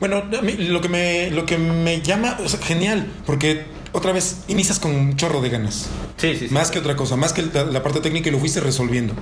[0.00, 3.62] Bueno, a mí lo que me, lo que me llama, o sea, genial, porque
[3.94, 5.88] otra vez inicias con un chorro de ganas.
[6.18, 6.54] Sí, sí, sí.
[6.54, 9.14] Más que otra cosa, más que la, la parte técnica y lo fuiste resolviendo.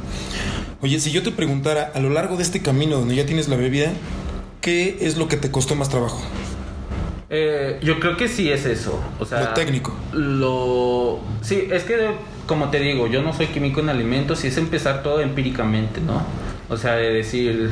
[0.81, 3.55] Oye, si yo te preguntara a lo largo de este camino donde ya tienes la
[3.57, 3.93] bebida,
[4.61, 6.21] ¿qué es lo que te costó más trabajo?
[7.31, 8.99] Eh, yo creo que sí es eso.
[9.19, 9.95] O sea, Lo técnico.
[10.13, 11.21] Lo.
[11.41, 11.97] Sí, es que,
[12.47, 16.23] como te digo, yo no soy químico en alimentos y es empezar todo empíricamente, ¿no?
[16.69, 17.71] O sea, de decir.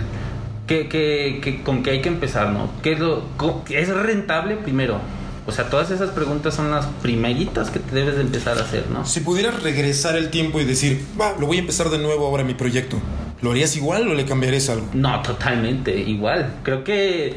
[0.66, 2.70] Que, que- con qué hay que empezar, ¿no?
[2.80, 3.24] ¿Qué es, lo,
[3.66, 5.00] qué es rentable primero?
[5.50, 8.86] O sea, todas esas preguntas son las primeritas que te debes de empezar a hacer,
[8.88, 9.04] ¿no?
[9.04, 12.44] Si pudieras regresar el tiempo y decir, va, lo voy a empezar de nuevo ahora
[12.44, 12.98] mi proyecto,
[13.42, 14.86] ¿lo harías igual o le cambiarías algo?
[14.94, 16.54] No, totalmente, igual.
[16.62, 17.36] Creo que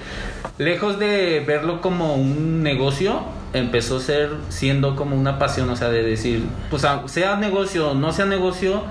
[0.60, 3.24] lejos de verlo como un negocio,
[3.54, 7.94] empezó a ser siendo como una pasión, o sea, de decir, pues sea negocio o
[7.96, 8.84] no sea negocio,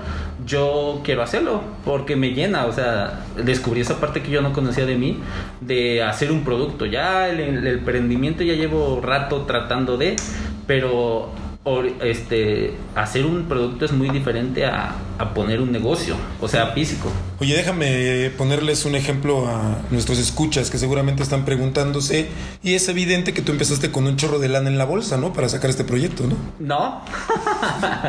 [0.45, 4.85] yo quiero hacerlo porque me llena, o sea, descubrí esa parte que yo no conocía
[4.85, 5.19] de mí,
[5.61, 6.85] de hacer un producto.
[6.85, 10.15] Ya el, el emprendimiento ya llevo rato tratando de,
[10.67, 11.31] pero
[12.01, 17.09] este hacer un producto es muy diferente a, a poner un negocio, o sea, físico.
[17.39, 22.27] Oye, déjame ponerles un ejemplo a nuestros escuchas que seguramente están preguntándose
[22.63, 25.31] y es evidente que tú empezaste con un chorro de lana en la bolsa, ¿no?
[25.31, 26.35] Para sacar este proyecto, ¿no?
[26.59, 27.01] No.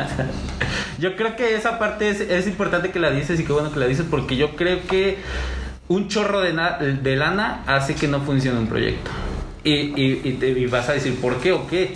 [0.99, 3.79] yo creo que esa parte es, es importante que la dices y qué bueno que
[3.79, 5.17] la dices porque yo creo que
[5.87, 9.11] un chorro de, na- de lana hace que no funcione un proyecto.
[9.63, 11.95] Y, y- y te- y vas a decir, ¿por qué o qué?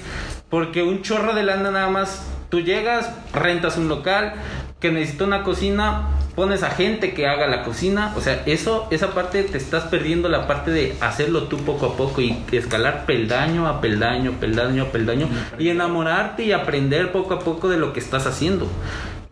[0.49, 4.33] Porque un chorro de lana nada más, tú llegas, rentas un local
[4.79, 9.13] que necesita una cocina, pones a gente que haga la cocina, o sea, eso, esa
[9.13, 13.67] parte te estás perdiendo la parte de hacerlo tú poco a poco y escalar peldaño
[13.67, 15.27] a peldaño, peldaño a peldaño
[15.59, 18.67] y enamorarte y aprender poco a poco de lo que estás haciendo.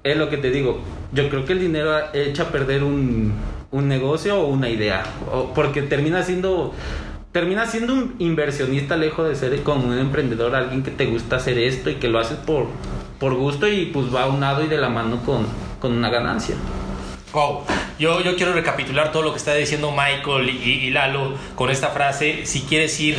[0.03, 0.81] Es lo que te digo,
[1.13, 3.33] yo creo que el dinero echa a perder un,
[3.71, 6.73] un negocio o una idea, o- porque termina siendo...
[7.31, 11.57] Termina siendo un inversionista lejos de ser como un emprendedor, alguien que te gusta hacer
[11.59, 12.67] esto y que lo haces por,
[13.19, 15.45] por gusto y pues va unado y de la mano con,
[15.79, 16.55] con una ganancia.
[17.33, 17.63] Wow.
[17.99, 22.45] Yo, yo quiero recapitular todo lo que está diciendo Michael y Lalo con esta frase.
[22.45, 23.17] Si quieres ir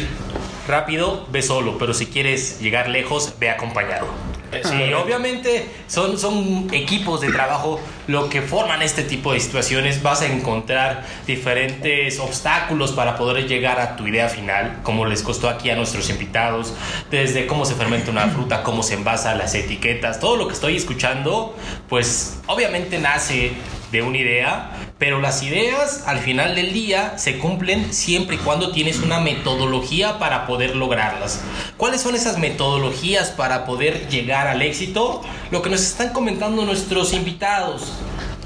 [0.66, 4.07] rápido, ve solo, pero si quieres llegar lejos, ve acompañado.
[4.65, 10.03] Sí, obviamente son, son equipos de trabajo lo que forman este tipo de situaciones.
[10.03, 15.49] Vas a encontrar diferentes obstáculos para poder llegar a tu idea final, como les costó
[15.49, 16.75] aquí a nuestros invitados,
[17.11, 20.77] desde cómo se fermenta una fruta, cómo se envasa las etiquetas, todo lo que estoy
[20.77, 21.55] escuchando,
[21.89, 23.53] pues obviamente nace
[23.93, 28.73] de una idea, pero las ideas al final del día se cumplen siempre y cuando
[28.73, 31.41] tienes una metodología para poder lograrlas.
[31.77, 35.23] ¿Cuáles son esas metodologías para poder llegar al éxito?
[35.53, 37.93] Lo que nos están comentando nuestros invitados,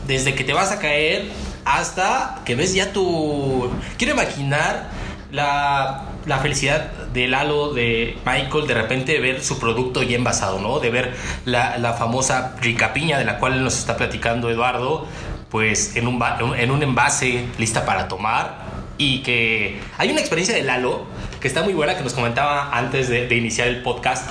[0.06, 1.26] desde que te vas a caer
[1.64, 3.70] hasta que ves ya tu...
[3.96, 4.90] Quiero imaginar
[5.30, 10.80] la, la felicidad de Lalo, de Michael, de repente ver su producto ya envasado, ¿no?
[10.80, 15.06] De ver la, la famosa rica piña de la cual nos está platicando Eduardo,
[15.52, 16.20] pues en un,
[16.56, 18.72] en un envase lista para tomar.
[18.96, 21.04] Y que hay una experiencia de Lalo
[21.40, 24.30] que está muy buena que nos comentaba antes de, iniciar el podcast.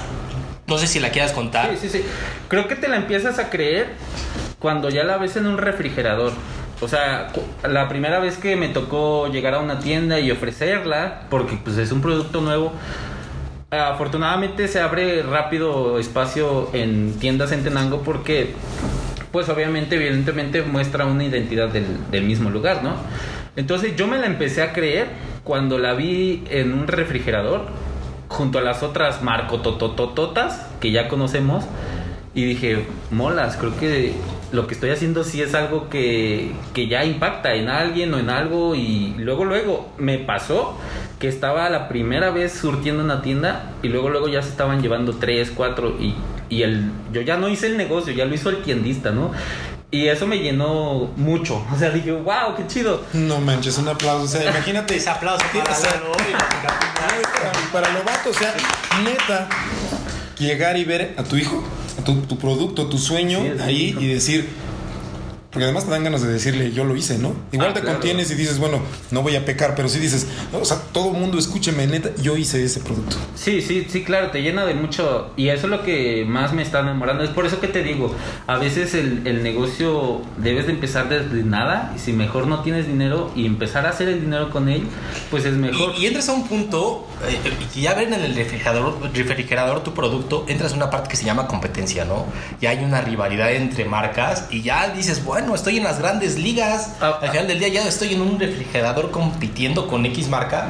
[0.66, 1.70] No sé si la quieras contar.
[1.72, 2.06] Sí, sí, sí.
[2.48, 3.90] Creo que te la empiezas a creer
[4.60, 6.34] cuando ya la ves en un refrigerador.
[6.80, 7.32] O sea,
[7.64, 11.92] la primera vez que me tocó llegar a una tienda y ofrecerla, porque pues es
[11.92, 12.74] un producto nuevo,
[13.70, 18.56] afortunadamente se abre rápido espacio en tiendas en Tenango porque
[19.32, 22.96] pues obviamente evidentemente muestra una identidad del, del mismo lugar, ¿no?
[23.56, 25.08] Entonces yo me la empecé a creer
[25.44, 27.68] cuando la vi en un refrigerador
[28.28, 31.66] junto a las otras marcotototototas que ya conocemos
[32.34, 34.14] y dije, molas, creo que
[34.54, 38.30] lo que estoy haciendo sí es algo que, que ya impacta en alguien o en
[38.30, 40.78] algo y luego luego me pasó
[41.22, 45.14] que estaba la primera vez surtiendo una tienda y luego luego ya se estaban llevando
[45.18, 46.16] tres, cuatro y,
[46.50, 49.32] y el, yo ya no hice el negocio, ya lo hizo el tiendista, ¿no?
[49.92, 51.64] Y eso me llenó mucho.
[51.74, 53.04] O sea, dije, wow, qué chido.
[53.14, 54.24] No manches, un aplauso.
[54.24, 54.96] O sea, imagínate.
[54.96, 56.12] Ese aplauso para o sea, para-
[57.72, 58.54] para, para Lobato, o sea,
[59.04, 59.48] neta,
[60.40, 61.64] llegar y ver a tu hijo,
[62.00, 64.50] a tu, tu producto, tu sueño Sí, ahí y decir.
[65.52, 67.34] Porque además te dan ganas de decirle, yo lo hice, ¿no?
[67.52, 67.98] Igual Ah, te claro.
[67.98, 68.80] contienes y dices, bueno,
[69.12, 72.38] no voy a pecar, pero sí dices, no, o sea, todo mundo escúcheme, neta, yo
[72.38, 73.18] hice ese producto.
[73.36, 75.32] Sí, sí, sí, claro, te llena de mucho.
[75.36, 77.24] Y eso es lo que más me está enamorando.
[77.26, 78.16] Es por eso que te digo,
[78.48, 81.92] a veces el, el negocio debes de empezar desde nada.
[81.98, 84.84] Y si mejor no tienes dinero y empezar a hacer el dinero con él,
[85.30, 85.94] pues es mejor.
[85.98, 87.38] Y, y entras a un punto, eh,
[87.82, 91.48] ya ven en el refrigerador, refrigerador tu producto, entras a una parte que se llama
[91.48, 92.26] competencia, ¿no?
[92.62, 96.96] Ya hay una rivalidad entre marcas y ya dices, bueno, estoy en las grandes ligas.
[97.02, 100.68] Ah, Al final del día ya estoy en un refrigerador compitiendo con X marca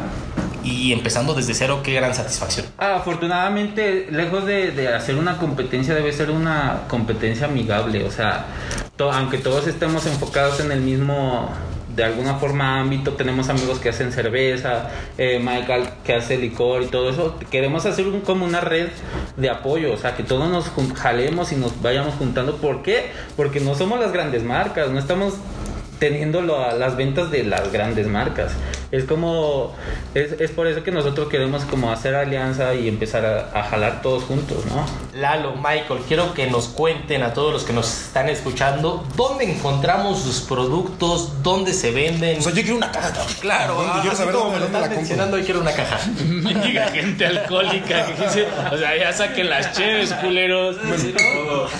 [0.63, 2.65] y empezando desde cero, qué gran satisfacción.
[2.77, 8.03] Ah, afortunadamente, lejos de, de hacer una competencia, debe ser una competencia amigable.
[8.03, 8.45] O sea,
[8.95, 11.49] to- aunque todos estemos enfocados en el mismo,
[11.95, 16.88] de alguna forma, ámbito, tenemos amigos que hacen cerveza, eh, Michael que hace licor y
[16.88, 17.36] todo eso.
[17.49, 18.88] Queremos hacer un- como una red
[19.38, 22.58] de apoyo, o sea, que todos nos jalemos y nos vayamos juntando.
[22.58, 23.12] ¿Por qué?
[23.36, 25.36] Porque no somos las grandes marcas, no estamos
[25.99, 28.54] teniendo lo- las ventas de las grandes marcas.
[28.91, 29.73] Es como,
[30.13, 34.01] es, es por eso que nosotros queremos como hacer alianza y empezar a, a jalar
[34.01, 34.86] todos juntos, ¿no?
[35.17, 40.19] Lalo, Michael, quiero que nos cuenten a todos los que nos están escuchando dónde encontramos
[40.19, 42.39] sus productos, dónde se venden.
[42.39, 44.89] O sea, yo quiero una caja, claro, ah, quiero así saber dónde, me lo dónde
[44.89, 45.99] la mencionando, yo quiero una caja.
[46.27, 50.77] Mendiga gente alcohólica que dice, o sea, ya saquen las cheves, culeros.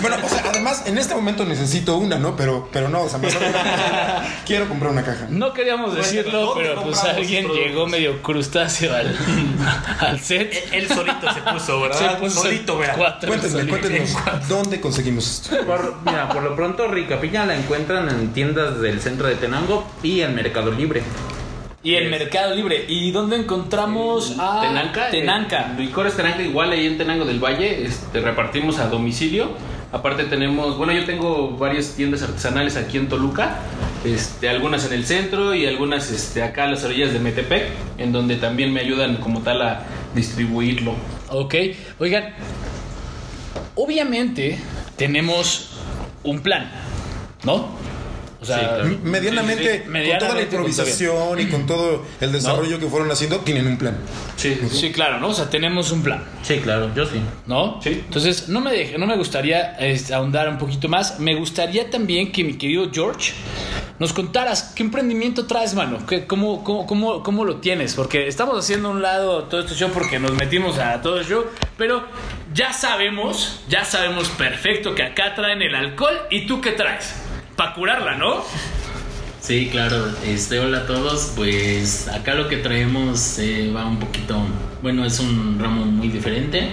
[0.00, 2.36] Bueno, o sea, además, en este momento necesito una, ¿no?
[2.36, 3.36] Pero, pero no, o sea, más
[4.46, 5.26] quiero comprar una caja.
[5.28, 9.16] No queríamos decirlo, ¿dónde pero pues alguien llegó medio crustáceo al,
[10.00, 10.68] al set.
[10.72, 12.18] Él solito se puso, Se ¿verdad?
[12.18, 12.94] puso solito, ¿verdad?
[12.96, 14.16] cuatro Cuéntenme, cuéntenos,
[14.48, 15.64] ¿dónde conseguimos esto?
[15.66, 19.86] Por, mira, por lo pronto Rica Piña la encuentran en tiendas del centro de Tenango
[20.02, 21.02] y en Mercado Libre.
[21.84, 22.84] Y en Mercado Libre.
[22.88, 25.10] ¿Y dónde encontramos a Tenanca.
[25.10, 25.74] Tenanca.
[25.76, 29.50] Licores Tenanca, igual ahí en Tenango del Valle, este, repartimos a domicilio.
[29.92, 33.58] Aparte tenemos, bueno, yo tengo varias tiendas artesanales aquí en Toluca,
[34.04, 37.64] este, algunas en el centro y algunas este, acá a las orillas de Metepec,
[37.98, 39.82] en donde también me ayudan como tal a
[40.14, 40.94] distribuirlo.
[41.28, 41.54] Ok.
[41.98, 42.32] Oigan,
[43.74, 44.58] obviamente
[44.96, 45.78] tenemos
[46.24, 46.70] un plan,
[47.44, 47.81] ¿no?
[48.42, 48.98] O sea, Sí, claro.
[49.04, 53.38] Medianamente, sí, sí, con toda la improvisación y con todo el desarrollo que fueron haciendo,
[53.38, 53.96] tienen un plan.
[54.36, 55.28] Sí, Sí, claro, ¿no?
[55.28, 56.24] O sea, tenemos un plan.
[56.42, 57.20] Sí, claro, yo sí.
[57.46, 57.80] ¿no?
[57.82, 58.02] Sí.
[58.04, 61.20] Entonces, no me, deje- no me gustaría este, ahondar un poquito más.
[61.20, 63.32] Me gustaría también que mi querido George
[64.00, 66.04] nos contaras qué emprendimiento traes, mano.
[66.06, 67.94] ¿Qué, cómo, cómo, cómo, cómo lo tienes?
[67.94, 71.26] Porque estamos haciendo a un lado todo este show porque nos metimos a todo el
[71.26, 71.44] show,
[71.78, 72.02] pero
[72.52, 77.14] ya sabemos, ya sabemos perfecto que acá traen el alcohol y tú qué traes.
[77.56, 78.42] Para curarla, ¿no?
[79.40, 80.08] Sí, claro.
[80.24, 81.32] Este, hola a todos.
[81.36, 84.40] Pues acá lo que traemos eh, va un poquito,
[84.82, 86.70] bueno, es un ramo muy diferente.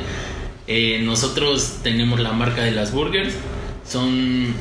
[0.68, 3.34] Eh, nosotros tenemos la marca de las burgers.
[3.86, 4.54] Son,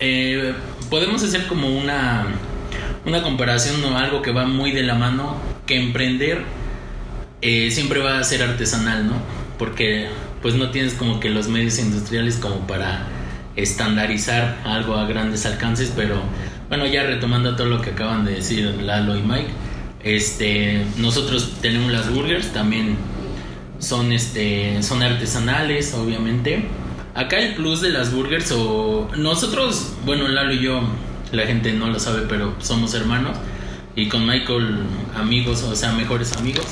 [0.00, 0.52] eh,
[0.90, 2.26] podemos hacer como una,
[3.04, 5.36] una comparación o algo que va muy de la mano.
[5.64, 6.44] Que emprender
[7.70, 9.14] siempre va a ser artesanal, ¿no?
[9.58, 10.08] Porque
[10.42, 13.06] pues no tienes como que los medios industriales como para
[13.56, 16.20] estandarizar algo a grandes alcances, pero
[16.68, 19.48] bueno, ya retomando todo lo que acaban de decir Lalo y Mike,
[20.04, 22.96] este, nosotros tenemos las burgers, también
[23.78, 26.66] son, este, son artesanales, obviamente.
[27.14, 30.82] Acá el plus de las burgers, o nosotros, bueno, Lalo y yo,
[31.32, 33.36] la gente no lo sabe, pero somos hermanos,
[33.96, 34.80] y con Michael
[35.16, 36.66] amigos, o sea, mejores amigos.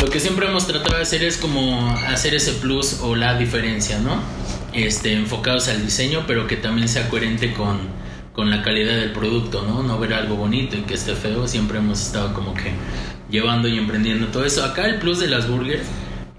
[0.00, 3.98] Lo que siempre hemos tratado de hacer es como hacer ese plus o la diferencia,
[3.98, 4.18] ¿no?
[4.74, 7.78] Este, enfocados al diseño, pero que también sea coherente con,
[8.32, 9.84] con la calidad del producto, ¿no?
[9.84, 11.46] No ver algo bonito y que esté feo.
[11.46, 12.72] Siempre hemos estado como que
[13.30, 14.64] llevando y emprendiendo todo eso.
[14.64, 15.84] Acá el plus de las burgers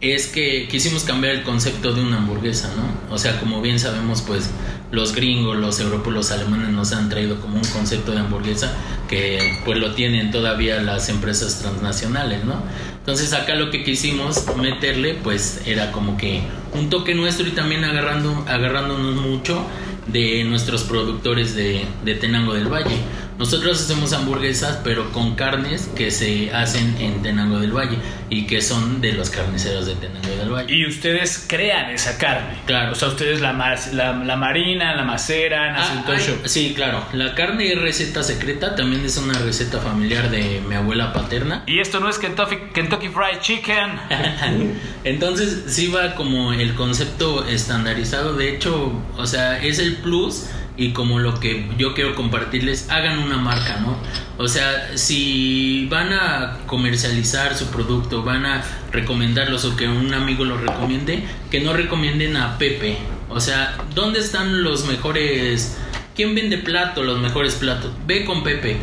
[0.01, 3.13] es que quisimos cambiar el concepto de una hamburguesa, ¿no?
[3.13, 4.49] O sea, como bien sabemos, pues
[4.91, 8.73] los gringos, los europeos, los alemanes nos han traído como un concepto de hamburguesa
[9.07, 12.61] que pues lo tienen todavía las empresas transnacionales, ¿no?
[13.05, 16.41] Entonces acá lo que quisimos meterle pues era como que
[16.73, 19.63] un toque nuestro y también agarrando, agarrándonos mucho
[20.07, 22.97] de nuestros productores de, de Tenango del Valle.
[23.37, 27.97] Nosotros hacemos hamburguesas pero con carnes que se hacen en Tenango del Valle
[28.29, 30.73] y que son de los carniceros de Tenango del Valle.
[30.73, 32.55] Y ustedes crean esa carne.
[32.65, 32.93] Claro.
[32.93, 33.51] O sea, ustedes la,
[33.91, 36.35] la, la marinan, la maceran, hacen Ah, todo show.
[36.45, 37.03] sí, claro.
[37.11, 41.63] La carne es receta secreta, también es una receta familiar de mi abuela paterna.
[41.67, 43.99] Y esto no es Kentucky, Kentucky Fried Chicken.
[45.03, 48.33] Entonces sí va como el concepto estandarizado.
[48.33, 53.19] De hecho, o sea, es el plus y como lo que yo quiero compartirles, hagan
[53.19, 53.97] una marca, ¿no?
[54.37, 60.43] O sea, si van a comercializar su producto, van a recomendarlos o que un amigo
[60.43, 62.97] los recomiende, que no recomienden a Pepe.
[63.29, 65.77] O sea, ¿dónde están los mejores?
[66.15, 67.91] ¿Quién vende plato, los mejores platos?
[68.05, 68.77] Ve con Pepe.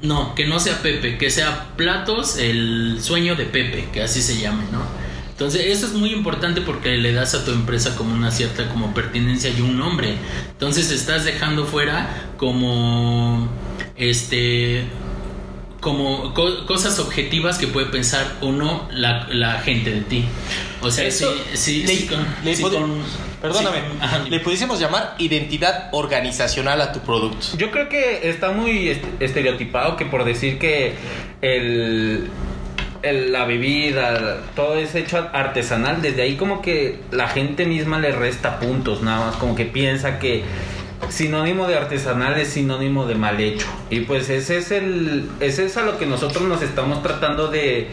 [0.00, 4.40] No, que no sea Pepe, que sea Platos, el sueño de Pepe, que así se
[4.40, 4.82] llame, ¿no?
[5.38, 8.92] Entonces, eso es muy importante porque le das a tu empresa como una cierta como
[8.92, 10.16] pertinencia y un nombre.
[10.50, 13.48] Entonces, estás dejando fuera como
[13.96, 14.84] este
[15.80, 20.24] como co- cosas objetivas que puede pensar o no la, la gente de ti.
[20.82, 23.78] O sea, Eso sí, sí, le- sí con- le sí pod- con- Perdóname,
[24.10, 27.46] con- le pudiésemos llamar identidad organizacional a tu producto.
[27.56, 30.94] Yo creo que está muy est- estereotipado que por decir que
[31.42, 32.28] el,
[33.02, 38.12] el- la bebida, todo es hecho artesanal, desde ahí como que la gente misma le
[38.12, 40.42] resta puntos, nada más como que piensa que
[41.08, 43.66] sinónimo de artesanal es sinónimo de mal hecho.
[43.88, 47.88] Y pues ese es el ese es a lo que nosotros nos estamos tratando de,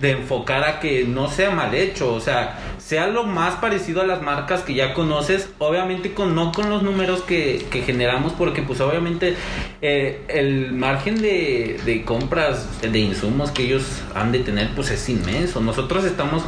[0.00, 2.58] de enfocar a que no sea mal hecho, o sea,
[2.90, 6.82] sea lo más parecido a las marcas que ya conoces, obviamente con no con los
[6.82, 9.36] números que, que generamos, porque pues obviamente
[9.80, 15.08] eh, el margen de, de compras de insumos que ellos han de tener pues es
[15.08, 15.60] inmenso.
[15.60, 16.42] Nosotros estamos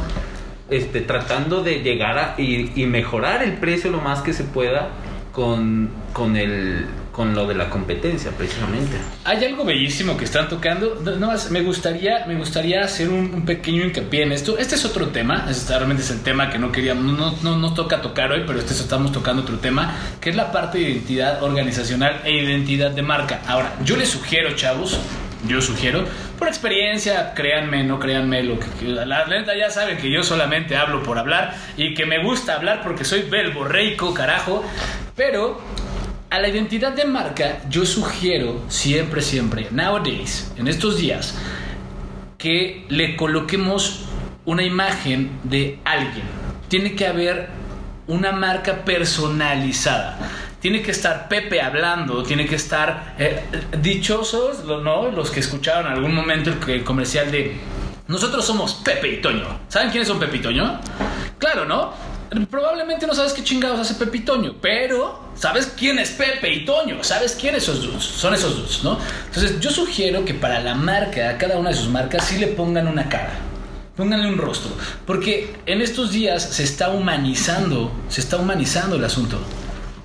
[0.69, 4.89] este, tratando de llegar a y, y mejorar el precio lo más que se pueda
[5.31, 8.97] con, con el con lo de la competencia precisamente.
[9.23, 10.99] Hay algo bellísimo que están tocando.
[11.05, 14.57] No, no me gustaría, me gustaría hacer un, pequeño hincapié en esto.
[14.57, 15.45] Este es otro tema.
[15.49, 18.59] Este realmente es el tema que no queríamos, no, no nos toca tocar hoy, pero
[18.59, 23.03] este estamos tocando otro tema, que es la parte de identidad organizacional e identidad de
[23.03, 23.41] marca.
[23.47, 24.99] Ahora, yo les sugiero, chavos,
[25.47, 26.05] yo sugiero,
[26.39, 30.75] por experiencia, créanme, no créanme, lo que, que- la neta ya saben que yo solamente
[30.75, 34.63] hablo por hablar y que me gusta hablar porque soy belborreico, carajo,
[35.15, 35.61] pero
[36.33, 41.35] a la identidad de marca yo sugiero siempre, siempre, nowadays, en estos días,
[42.39, 44.05] que le coloquemos
[44.43, 46.25] una imagen de alguien.
[46.69, 47.49] Tiene que haber
[48.07, 50.17] una marca personalizada.
[50.59, 53.43] Tiene que estar Pepe hablando, tiene que estar eh,
[53.79, 55.11] dichosos, ¿no?
[55.11, 57.57] Los que escucharon en algún momento el, el comercial de
[58.07, 59.59] nosotros somos Pepe y Toño.
[59.67, 60.79] ¿Saben quiénes son Pepe y Toño?
[61.37, 61.93] Claro, ¿no?
[62.49, 66.65] Probablemente no sabes qué chingados hace Pepe y Toño, pero sabes quién es Pepe y
[66.65, 68.97] Toño, sabes quiénes esos dudes, son esos dudes, ¿no?
[69.27, 72.87] Entonces yo sugiero que para la marca, cada una de sus marcas, sí le pongan
[72.87, 73.33] una cara.
[73.95, 74.71] Pónganle un rostro,
[75.05, 79.37] porque en estos días se está humanizando, se está humanizando el asunto.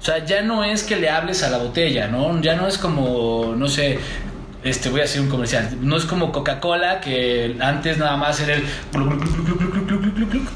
[0.01, 2.41] O sea, ya no es que le hables a la botella, ¿no?
[2.43, 3.99] Ya no es como, no sé,
[4.65, 5.79] este, voy a hacer un comercial.
[5.81, 8.65] No es como Coca-Cola, que antes nada más era el...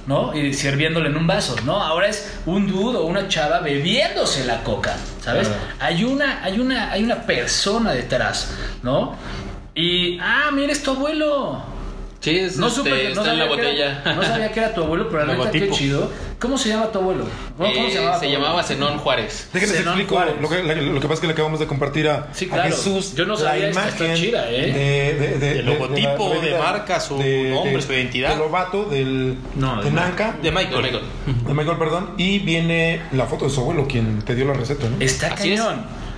[0.07, 0.35] ¿No?
[0.35, 1.81] Y sirviéndole en un vaso, ¿no?
[1.81, 5.51] Ahora es un dude o una chava bebiéndose la coca, ¿sabes?
[5.79, 9.15] Hay, una, hay, una, hay una persona detrás, ¿no?
[9.75, 11.72] Y, ah, mira, es tu abuelo.
[12.23, 14.01] Sí, es, No este, supe que no está en la sabía, que botella.
[14.05, 15.77] era, no sabía que era tu abuelo, pero la neta, qué Logotipo.
[15.77, 16.11] chido.
[16.39, 17.25] ¿Cómo se llama tu abuelo?
[17.59, 18.15] ¿Cómo, cómo Eh, se llamaba?
[18.15, 18.45] tu se abuelo?
[18.45, 19.49] llamaba Zenón Juárez.
[19.53, 20.15] Zenón explico.
[20.15, 20.35] Juárez.
[20.41, 22.71] Lo que, lo que pasa es que le acabamos de compartir a, Sí, a claro.
[22.71, 24.73] Jesús Yo no sabía esta, está chida, ¿eh?
[24.73, 28.31] de, de- de- El de- logotipo, la- de marca, su nombre, su identidad.
[28.31, 30.37] Del Lobato, del, No, de de Nanca.
[30.41, 30.71] De Michael.
[30.77, 31.03] De Michael.
[31.47, 32.11] De Michael, perdón.
[32.19, 34.97] Y viene la foto de su abuelo, quien te dio la receta, ¿no?
[35.05, 35.61] Está Así es.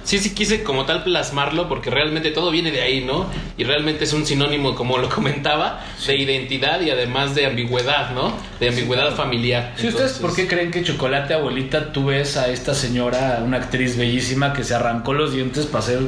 [0.04, 3.26] Sí, sí quise como tal plasmarlo porque realmente todo viene de ahí, ¿no?
[3.56, 8.32] Y realmente es un sinónimo, como lo comentaba, de identidad y además de ambigüedad, ¿no?
[8.60, 9.72] De ambigüedad familiar.
[9.76, 13.56] Si ustedes, Entonces, ¿por qué creen que Chocolate Abuelita tú ves a esta señora, una
[13.56, 16.00] actriz bellísima que se arrancó los dientes para ser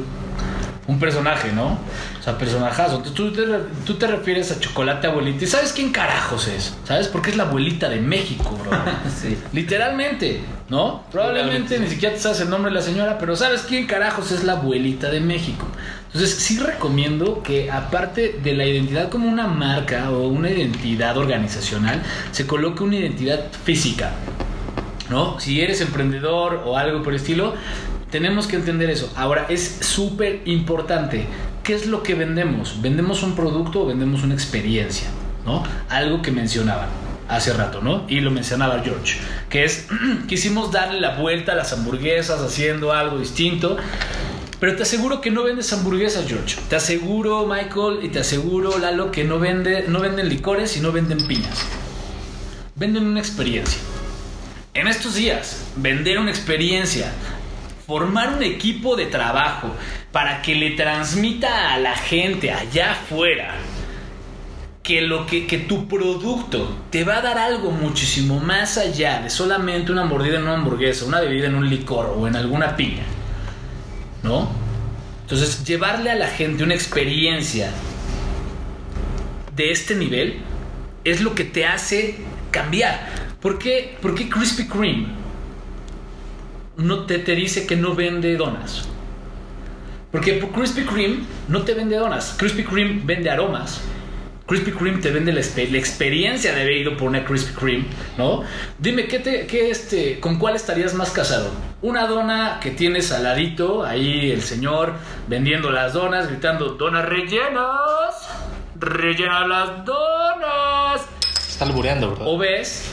[0.86, 1.78] un personaje, ¿no?
[2.20, 2.96] O sea, personajazo.
[2.96, 3.42] Entonces, Tú te,
[3.84, 6.74] tú te refieres a Chocolate Abuelita y ¿sabes quién carajos es?
[6.84, 7.08] ¿Sabes?
[7.08, 8.70] Porque es la abuelita de México, bro.
[9.20, 9.36] Sí.
[9.52, 11.04] Literalmente, ¿no?
[11.12, 14.44] Probablemente ni siquiera te sabes el nombre de la señora, pero ¿sabes quién carajos es
[14.44, 15.66] la abuelita de México?
[16.06, 22.02] Entonces sí recomiendo que aparte de la identidad como una marca o una identidad organizacional,
[22.32, 24.12] se coloque una identidad física.
[25.10, 25.38] ¿no?
[25.38, 27.54] Si eres emprendedor o algo por el estilo,
[28.10, 29.12] tenemos que entender eso.
[29.14, 31.26] Ahora, es súper importante.
[31.62, 32.80] ¿Qué es lo que vendemos?
[32.80, 35.08] ¿Vendemos un producto o vendemos una experiencia?
[35.44, 35.62] ¿No?
[35.88, 38.04] Algo que mencionaban hace rato, ¿no?
[38.08, 39.18] Y lo mencionaba George,
[39.48, 39.86] que es,
[40.28, 43.76] quisimos darle la vuelta a las hamburguesas haciendo algo distinto.
[44.58, 46.56] Pero te aseguro que no vendes hamburguesas, George.
[46.70, 50.92] Te aseguro, Michael, y te aseguro, Lalo, que no, vende, no venden licores y no
[50.92, 51.66] venden piñas.
[52.74, 53.78] Venden una experiencia.
[54.72, 57.12] En estos días, vender una experiencia,
[57.86, 59.74] formar un equipo de trabajo
[60.10, 63.54] para que le transmita a la gente allá afuera
[64.86, 69.30] que, lo que, que tu producto te va a dar algo muchísimo más allá de
[69.30, 73.02] solamente una mordida en una hamburguesa, una bebida en un licor o en alguna piña.
[74.22, 74.48] ¿No?
[75.22, 77.72] Entonces, llevarle a la gente una experiencia
[79.56, 80.36] de este nivel
[81.02, 82.18] es lo que te hace
[82.52, 83.08] cambiar.
[83.40, 85.08] ¿Por qué, ¿Por qué Krispy Kreme
[86.76, 88.88] no te, te dice que no vende donas?
[90.12, 92.36] Porque por Krispy Kreme no te vende donas.
[92.38, 93.80] Krispy Kreme vende aromas.
[94.46, 97.86] Krispy Kreme te vende la, la experiencia de haber ido por una Krispy Kreme,
[98.16, 98.44] ¿no?
[98.78, 101.50] Dime, ¿qué te, qué este, ¿con cuál estarías más casado?
[101.82, 104.94] Una dona que tienes al ladito, ahí el señor
[105.26, 108.14] vendiendo las donas, gritando, donas rellenas,
[108.78, 111.02] rellena las donas.
[111.48, 112.26] Está albureando, ¿verdad?
[112.28, 112.88] O ves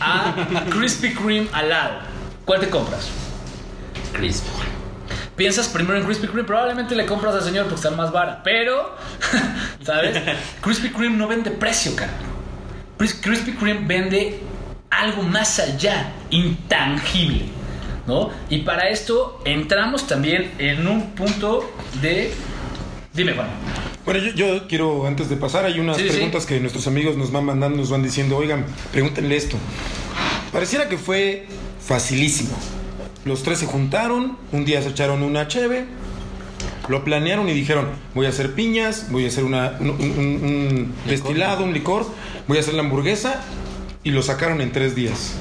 [0.00, 0.34] a
[0.70, 1.94] Krispy Kreme al lado.
[2.44, 3.10] ¿Cuál te compras?
[4.12, 4.44] Crisp.
[5.36, 8.94] Piensas primero en Krispy Kreme, probablemente le compras al señor porque está más vara, pero,
[9.84, 10.16] ¿sabes?
[10.60, 12.12] Krispy Kreme no vende precio, cara.
[12.98, 14.40] Kris- Krispy Kreme vende
[14.90, 17.46] algo más allá, intangible,
[18.06, 18.30] ¿no?
[18.48, 21.70] Y para esto entramos también en un punto
[22.00, 22.32] de...
[23.12, 23.48] Dime, Juan.
[24.04, 26.14] Bueno, yo, yo quiero, antes de pasar, hay unas Sí, sí, sí.
[26.16, 29.56] preguntas que nuestros amigos nos van mandando, nos van diciendo, oigan, pregúntenle esto.
[30.52, 31.46] Pareciera que fue
[31.84, 32.50] facilísimo.
[33.24, 35.86] Los tres se juntaron, un día se echaron una cheve,
[36.88, 40.94] lo planearon y dijeron, voy a hacer piñas, voy a hacer una, un, un- un
[41.06, 42.06] destilado, un licor,
[42.46, 43.40] voy a hacer la hamburguesa
[44.02, 45.34] y lo sacaron en tres días.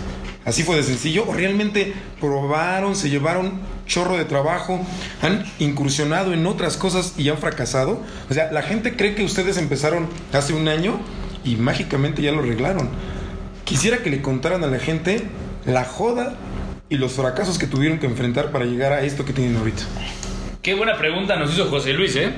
[0.45, 1.25] Así fue de sencillo.
[1.27, 4.79] O realmente probaron, se llevaron chorro de trabajo,
[5.21, 8.01] han incursionado en otras cosas y han fracasado.
[8.29, 10.99] O sea, la gente cree que ustedes empezaron hace un año
[11.45, 12.89] y mágicamente ya lo arreglaron.
[13.65, 15.23] Quisiera que le contaran a la gente
[15.65, 16.35] la joda
[16.89, 19.83] y los fracasos que tuvieron que enfrentar para llegar a esto que tienen ahorita.
[20.63, 22.31] Qué buena pregunta nos hizo José Luis, ¿eh?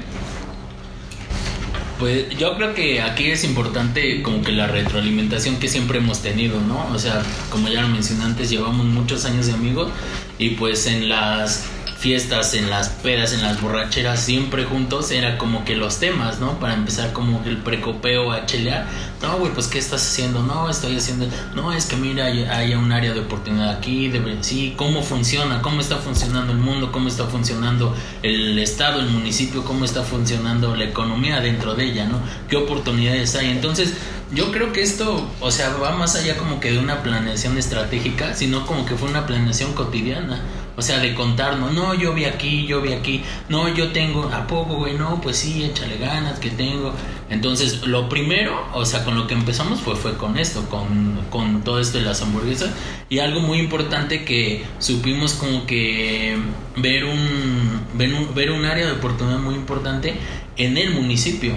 [2.00, 6.60] Pues yo creo que aquí es importante como que la retroalimentación que siempre hemos tenido,
[6.60, 6.88] ¿no?
[6.92, 7.22] O sea,
[7.52, 9.92] como ya lo mencioné antes, llevamos muchos años de amigos
[10.40, 11.68] y pues en las
[11.98, 16.60] fiestas, en las pedas, en las borracheras, siempre juntos era como que los temas, ¿no?
[16.60, 18.86] Para empezar como el precopeo a chelear.
[19.22, 20.44] No, güey, pues ¿qué estás haciendo?
[20.44, 21.28] No, estoy haciendo...
[21.56, 25.62] No, es que mira, hay, hay un área de oportunidad aquí, debe- sí, ¿cómo funciona?
[25.62, 26.92] ¿Cómo está funcionando el mundo?
[26.92, 29.64] ¿Cómo está funcionando el estado, el municipio?
[29.64, 32.20] ¿Cómo está funcionando la economía dentro de ella, ¿no?
[32.50, 33.48] ¿Qué oportunidades hay?
[33.50, 33.94] Entonces,
[34.34, 38.34] yo creo que esto, o sea, va más allá como que de una planeación estratégica,
[38.34, 40.42] sino como que fue una planeación cotidiana.
[40.78, 44.46] O sea, de contarnos, no, yo vi aquí, yo vi aquí, no, yo tengo, ¿a
[44.46, 44.96] poco, güey?
[44.96, 46.94] No, pues sí, échale ganas que tengo.
[47.30, 51.64] Entonces, lo primero, o sea, con lo que empezamos fue, fue con esto, con, con
[51.64, 52.72] todo esto de las hamburguesas.
[53.08, 56.38] Y algo muy importante que supimos como que
[56.76, 60.16] ver un, ver un, ver un área de oportunidad muy importante
[60.58, 61.54] en el municipio.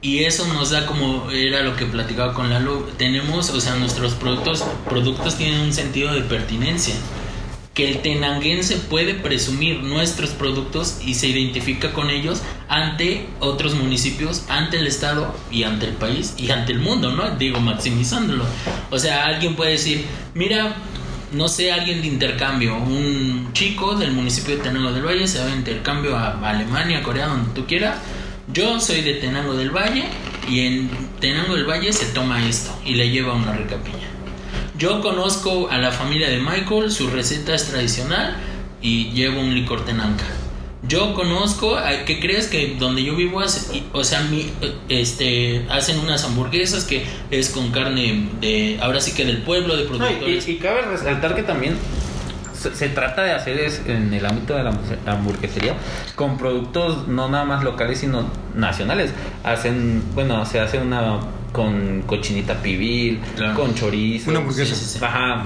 [0.00, 4.14] Y eso nos da como era lo que platicaba con Lalo, tenemos, o sea, nuestros
[4.14, 6.94] productos productos tienen un sentido de pertinencia.
[7.74, 14.44] Que el tenanguense puede presumir nuestros productos y se identifica con ellos ante otros municipios,
[14.48, 17.30] ante el estado y ante el país y ante el mundo, ¿no?
[17.36, 18.44] Digo, maximizándolo.
[18.90, 20.76] O sea, alguien puede decir, mira,
[21.32, 25.46] no sé, alguien de intercambio, un chico del municipio de Tenango del Valle se va
[25.46, 27.96] de intercambio a Alemania, Corea, donde tú quieras.
[28.52, 30.04] Yo soy de Tenango del Valle
[30.48, 30.88] y en
[31.20, 34.08] Tenango del Valle se toma esto y le lleva una rica piña.
[34.78, 38.36] Yo conozco a la familia de Michael, su receta es tradicional
[38.80, 40.24] y llevo un licor tenanca.
[40.86, 44.48] Yo conozco, a- ¿qué crees que donde yo vivo hace- o sea, mi,
[44.88, 49.84] este, hacen unas hamburguesas que es con carne de, ahora sí que del pueblo, de
[49.84, 50.48] No, y, productores.
[50.48, 51.76] y cabe resaltar que también
[52.58, 55.74] se, se trata de hacer es, en el ámbito de la hamburgue- hamburguesería
[56.14, 59.12] con productos no nada más locales sino nacionales.
[59.44, 61.18] Hacen, bueno, se hace una
[61.52, 63.54] con cochinita pibil, Claro.
[63.54, 64.30] con chorizo.
[64.30, 64.74] Una hamburguesa.
[64.74, 65.04] Sí, sí, sí.
[65.04, 65.44] Ajá.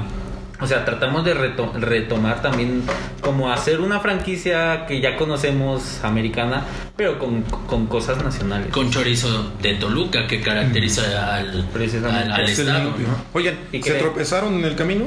[0.63, 2.83] O sea, tratamos de reto- retomar también
[3.21, 6.65] como hacer una franquicia que ya conocemos americana,
[6.97, 8.69] pero con, con cosas nacionales.
[8.71, 12.25] Con chorizo de Toluca que caracteriza al, Precisamente.
[12.25, 12.79] al, al Excelente.
[12.81, 12.99] estado.
[12.99, 13.25] ¿no?
[13.33, 13.99] Oigan, ¿Y ¿se qué?
[13.99, 15.07] tropezaron en el camino?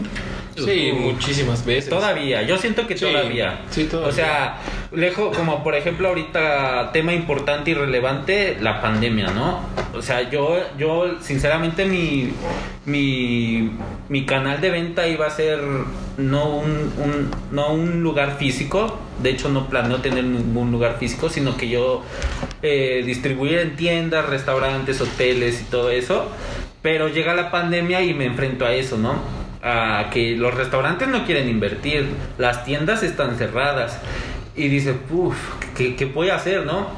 [0.57, 1.89] Sí, muchísimas veces.
[1.89, 3.59] Todavía, yo siento que Sí, todavía.
[3.71, 4.09] sí, todavía.
[4.09, 4.57] O sea,
[4.93, 9.59] lejos, como por ejemplo ahorita tema importante y relevante, la pandemia, ¿no?
[9.93, 12.31] O sea, yo, yo sinceramente mi,
[12.85, 13.71] mi,
[14.07, 15.44] mi canal de venta iba a ser
[16.17, 22.03] no un, lugar físico, de hecho no planeo tener ningún lugar físico, sino que yo
[22.61, 26.27] eh, distribuir en tiendas, restaurantes, hoteles y todo eso.
[26.81, 29.45] Pero llega la pandemia y me enfrento a eso, ¿no?
[29.65, 33.99] a que los restaurantes no quieren invertir, las tiendas están cerradas.
[34.55, 35.35] Y dice, uff,
[35.75, 36.89] ¿qué, ¿qué voy a hacer, no?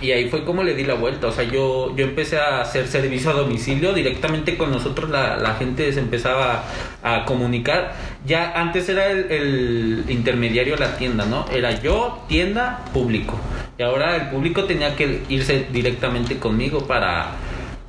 [0.00, 1.28] Y ahí fue como le di la vuelta.
[1.28, 3.92] O sea, yo, yo empecé a hacer servicio a domicilio.
[3.92, 6.64] Directamente con nosotros la, la gente se empezaba
[7.02, 7.94] a comunicar.
[8.26, 11.46] Ya antes era el, el intermediario la tienda, ¿no?
[11.52, 13.38] Era yo, tienda, público.
[13.78, 17.32] Y ahora el público tenía que irse directamente conmigo para,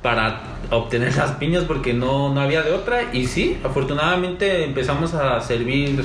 [0.02, 0.40] para
[0.70, 6.04] obtener las piñas porque no, no había de otra y sí, afortunadamente empezamos a servir,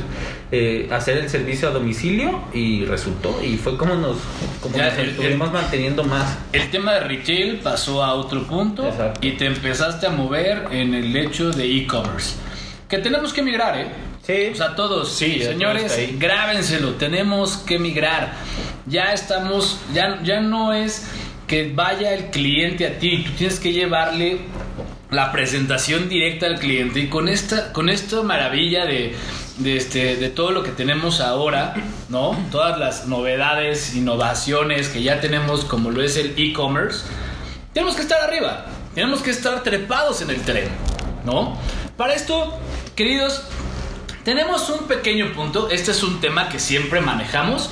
[0.51, 4.17] eh, hacer el servicio a domicilio y resultó y fue como nos,
[4.61, 6.37] como Ya, nos el- estuvimos manteniendo más.
[6.53, 9.19] El tema de retail pasó a otro punto Exacto.
[9.25, 12.35] y te empezaste a mover en el hecho de e-commerce.
[12.89, 13.87] Que tenemos que migrar, ¿eh?
[14.25, 14.49] Sí.
[14.53, 18.33] O sea, todos, Sí, señores, grábenselo, tenemos que migrar.
[18.85, 21.05] Ya estamos, ya, ya no es
[21.53, 24.39] que vaya el cliente a ti, tú tienes que llevarle
[25.11, 29.13] la presentación directa al cliente y con esta, con esta maravilla de,
[29.59, 31.75] de, este, de todo lo que tenemos ahora,
[32.09, 32.35] ¿no?
[32.49, 37.05] Todas las novedades, innovaciones que ya tenemos como lo es el e-commerce,
[37.71, 40.69] tenemos que estar arriba, tenemos que estar trepados en el tren,
[41.23, 41.55] ¿no?
[41.97, 42.57] Para esto,
[42.95, 43.43] queridos,
[44.23, 47.69] tenemos un pequeño punto, este es un tema que siempre manejamos,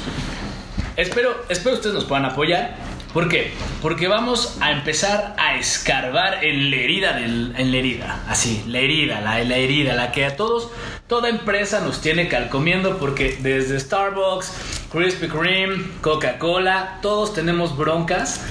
[0.98, 2.81] espero, espero ustedes nos puedan apoyar.
[3.14, 3.51] ¿Por qué?
[3.82, 8.80] Porque vamos a empezar a escarbar en la herida del, en la herida, así, la
[8.80, 10.70] herida, la, la herida, la que a todos,
[11.07, 14.53] toda empresa nos tiene calcomiendo porque desde Starbucks,
[14.93, 18.45] Krispy Kreme, Coca-Cola, todos tenemos broncas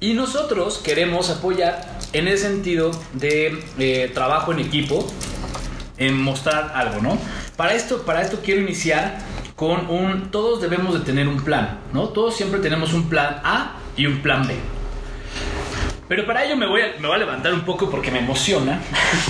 [0.00, 5.06] y nosotros queremos apoyar en el sentido de eh, trabajo en equipo,
[5.98, 7.18] en mostrar algo, ¿no?
[7.56, 9.18] Para esto, para esto quiero iniciar
[9.54, 12.08] con un, todos debemos de tener un plan, ¿no?
[12.08, 14.54] Todos siempre tenemos un plan A y un plan B.
[16.08, 18.80] Pero para ello me voy a, me voy a levantar un poco porque me emociona.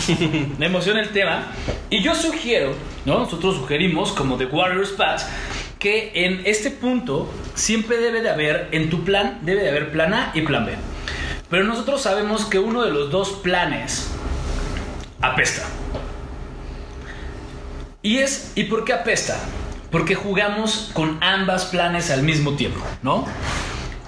[0.59, 1.47] me emociona el tema.
[1.91, 2.73] Y yo sugiero,
[3.05, 3.19] ¿no?
[3.19, 5.23] Nosotros sugerimos, como The Warriors Patch,
[5.81, 10.15] que en este punto siempre debe de haber, en tu plan, debe de haber plan
[10.15, 10.75] A y plan B.
[11.51, 14.13] Pero nosotros sabemos que uno de los dos planes
[15.21, 15.63] apesta.
[18.03, 19.37] Y es, ¿y por qué apesta?
[19.91, 23.27] Porque jugamos con ambas planes al mismo tiempo, ¿no?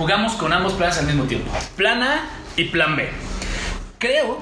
[0.00, 1.52] Jugamos con ambos planes al mismo tiempo.
[1.76, 2.24] Plan A
[2.56, 3.10] y plan B.
[3.98, 4.38] Creo,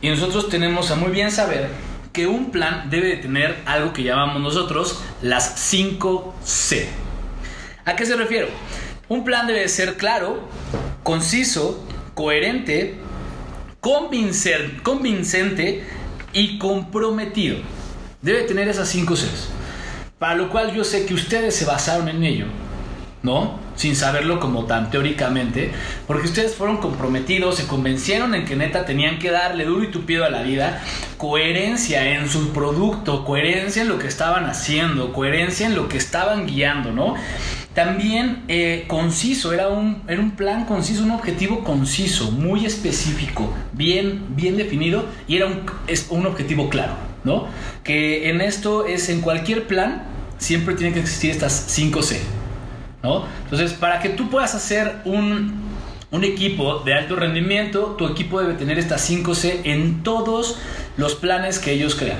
[0.00, 1.68] y nosotros tenemos a muy bien saber,
[2.14, 6.88] que un plan debe de tener algo que llamamos nosotros las 5 C.
[7.84, 8.48] ¿A qué se refiero?
[9.10, 10.48] Un plan debe de ser claro,
[11.02, 12.96] conciso, coherente,
[13.82, 15.84] convincente
[16.32, 17.58] y comprometido.
[18.22, 19.48] Debe tener esas 5 Cs.
[20.18, 22.46] Para lo cual yo sé que ustedes se basaron en ello,
[23.22, 23.58] ¿no?
[23.76, 25.70] Sin saberlo como tan teóricamente,
[26.06, 30.24] porque ustedes fueron comprometidos, se convencieron en que neta tenían que darle duro y tupido
[30.24, 30.82] a la vida,
[31.18, 36.46] coherencia en su producto, coherencia en lo que estaban haciendo, coherencia en lo que estaban
[36.46, 37.14] guiando, ¿no?
[37.74, 44.24] También eh, conciso, era un, era un plan conciso, un objetivo conciso, muy específico, bien,
[44.30, 46.92] bien definido y era un, es un objetivo claro,
[47.24, 47.46] ¿no?
[47.82, 50.02] Que en esto es en cualquier plan
[50.36, 52.20] siempre tienen que existir estas 5 C,
[53.02, 53.24] ¿no?
[53.44, 55.54] Entonces, para que tú puedas hacer un,
[56.10, 60.58] un equipo de alto rendimiento, tu equipo debe tener estas 5 C en todos
[60.96, 62.18] los planes que ellos crean.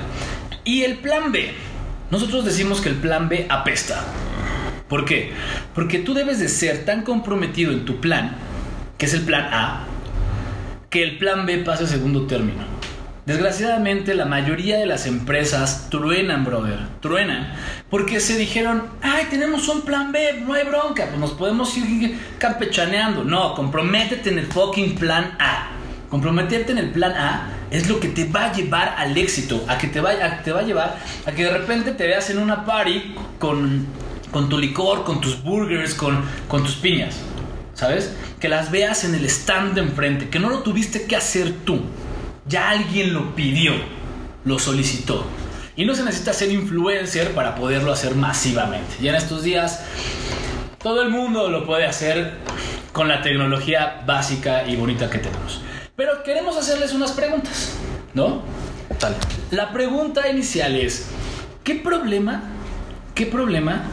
[0.65, 1.53] Y el plan B,
[2.09, 4.03] nosotros decimos que el plan B apesta.
[4.87, 5.31] ¿Por qué?
[5.73, 8.35] Porque tú debes de ser tan comprometido en tu plan,
[8.97, 9.85] que es el plan A,
[10.89, 12.72] que el plan B pase a segundo término.
[13.25, 17.53] Desgraciadamente la mayoría de las empresas truenan, brother, truenan,
[17.89, 22.19] porque se dijeron, ay, tenemos un plan B, no hay bronca, pues nos podemos ir
[22.37, 23.23] campechaneando.
[23.23, 25.69] No, comprométete en el fucking plan A.
[26.09, 29.77] Comprometerte en el plan A es lo que te va a llevar al éxito, a
[29.77, 32.39] que te vaya, a te va a llevar a que de repente te veas en
[32.39, 33.85] una party con,
[34.31, 37.15] con tu licor, con tus burgers, con, con tus piñas,
[37.73, 38.13] ¿sabes?
[38.41, 41.81] Que las veas en el stand de enfrente, que no lo tuviste que hacer tú,
[42.45, 43.73] ya alguien lo pidió,
[44.45, 45.25] lo solicitó.
[45.75, 48.95] Y no se necesita ser influencer para poderlo hacer masivamente.
[49.01, 49.83] Ya en estos días
[50.81, 52.33] todo el mundo lo puede hacer
[52.91, 55.61] con la tecnología básica y bonita que tenemos.
[55.95, 57.75] Pero queremos hacerles unas preguntas,
[58.13, 58.43] ¿no?
[58.99, 59.15] Tal.
[59.51, 61.07] La pregunta inicial es,
[61.63, 62.43] ¿qué problema,
[63.15, 63.83] qué problema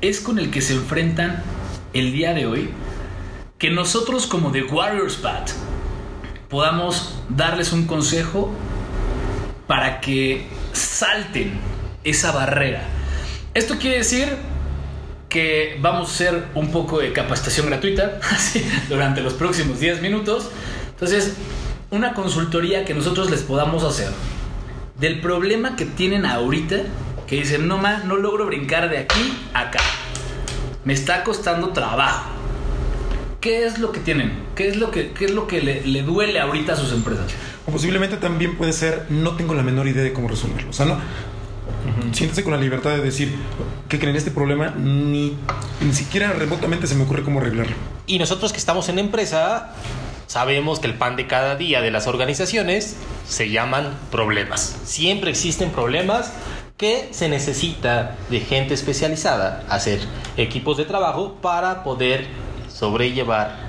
[0.00, 1.42] es con el que se enfrentan
[1.92, 2.70] el día de hoy
[3.58, 5.50] que nosotros como The Warriors Pat
[6.48, 8.50] podamos darles un consejo
[9.66, 11.52] para que salten
[12.04, 12.82] esa barrera?
[13.54, 14.28] Esto quiere decir
[15.28, 18.18] que vamos a hacer un poco de capacitación gratuita
[18.88, 20.50] durante los próximos 10 minutos.
[20.90, 21.34] Entonces,
[21.90, 24.08] una consultoría que nosotros les podamos hacer
[24.98, 26.76] del problema que tienen ahorita,
[27.26, 29.80] que dicen, no más, no logro brincar de aquí a acá.
[30.84, 32.37] Me está costando trabajo.
[33.40, 34.32] ¿Qué es lo que tienen?
[34.56, 37.26] ¿Qué es lo que, qué es lo que le, le duele ahorita a sus empresas?
[37.66, 40.70] O posiblemente también puede ser, no tengo la menor idea de cómo resolverlo.
[40.70, 40.98] O sea, no.
[42.12, 43.34] Siéntese con la libertad de decir,
[43.88, 44.16] ¿qué creen?
[44.16, 45.36] Este problema ni,
[45.80, 47.76] ni siquiera remotamente se me ocurre cómo arreglarlo.
[48.06, 49.72] Y nosotros que estamos en empresa,
[50.26, 52.96] sabemos que el pan de cada día de las organizaciones
[53.28, 54.78] se llaman problemas.
[54.84, 56.32] Siempre existen problemas
[56.76, 60.00] que se necesita de gente especializada, hacer
[60.36, 62.26] equipos de trabajo para poder
[62.78, 63.67] sobrellevar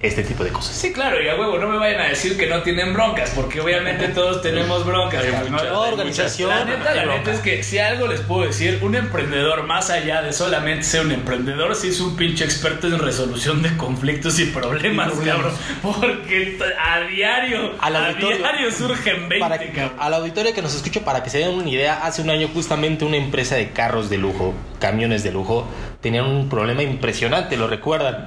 [0.00, 0.76] este tipo de cosas.
[0.76, 3.60] Sí, claro, y a huevo, no me vayan a decir que no tienen broncas, porque
[3.60, 5.24] obviamente todos tenemos broncas.
[5.24, 8.94] Hay Hay organización, La neta, la neta es que si algo les puedo decir, un
[8.94, 13.60] emprendedor, más allá de solamente ser un emprendedor, sí es un pinche experto en resolución
[13.62, 15.36] de conflictos y problemas, Y problemas.
[15.42, 15.54] cabrón.
[15.82, 19.92] Porque a diario, Al a diario surgen 20, Para, cabrón.
[19.98, 23.04] al auditorio que nos escuche, para que se den una idea, hace un año justamente
[23.04, 25.66] una empresa de carros de lujo, camiones de lujo,
[26.00, 28.26] tenían un problema impresionante, lo recuerdan.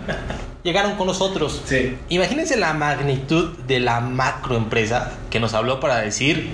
[0.64, 1.62] Llegaron con nosotros.
[1.66, 1.98] Sí.
[2.10, 6.50] Imagínense la magnitud de la macroempresa que nos habló para decir,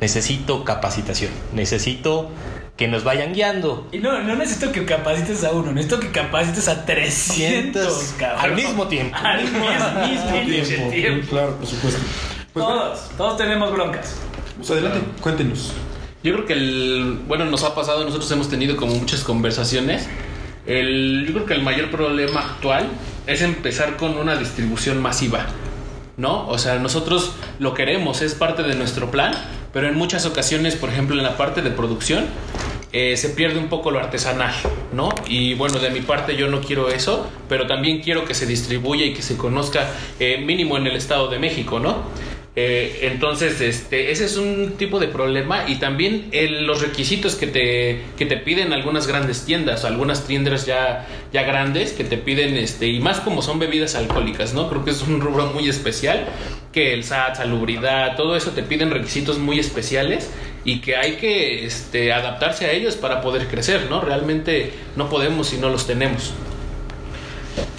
[0.00, 2.30] necesito capacitación, necesito
[2.76, 3.88] que nos vayan guiando.
[3.92, 8.40] Y no, no necesito que capacites a uno, necesito que capacites a 300, cabrón.
[8.44, 9.16] al mismo tiempo.
[9.22, 9.60] Al mismo,
[10.46, 11.28] mismo tiempo.
[11.30, 12.00] Claro, por supuesto.
[12.52, 14.16] Pues Todos, todos tenemos broncas.
[14.56, 15.72] pues adelante, cuéntenos.
[16.22, 20.08] Yo creo que el, bueno, nos ha pasado, nosotros hemos tenido como muchas conversaciones.
[20.66, 22.88] El, yo creo que el mayor problema actual
[23.26, 25.46] es empezar con una distribución masiva,
[26.16, 26.48] ¿no?
[26.48, 29.32] O sea, nosotros lo queremos, es parte de nuestro plan,
[29.72, 32.26] pero en muchas ocasiones, por ejemplo, en la parte de producción,
[32.92, 34.54] eh, se pierde un poco lo artesanal,
[34.92, 35.10] ¿no?
[35.26, 39.04] Y bueno, de mi parte yo no quiero eso, pero también quiero que se distribuya
[39.04, 42.04] y que se conozca eh, mínimo en el Estado de México, ¿no?
[42.58, 47.46] Eh, entonces, este, ese es un tipo de problema y también el- los requisitos que
[47.46, 52.56] te, que te piden algunas grandes tiendas, algunas tiendas ya, ya grandes que te piden,
[52.56, 54.70] este, y más como son bebidas alcohólicas, ¿no?
[54.70, 56.24] Creo que es un rubro muy especial,
[56.72, 60.30] que el SAT, salubridad, todo eso te piden requisitos muy especiales
[60.64, 64.00] y que hay que este, adaptarse a ellos para poder crecer, ¿no?
[64.00, 66.32] Realmente no podemos si no los tenemos.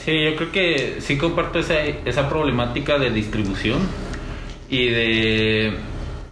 [0.05, 3.79] Sí, yo creo que sí comparto esa, esa problemática de distribución
[4.69, 5.73] y de...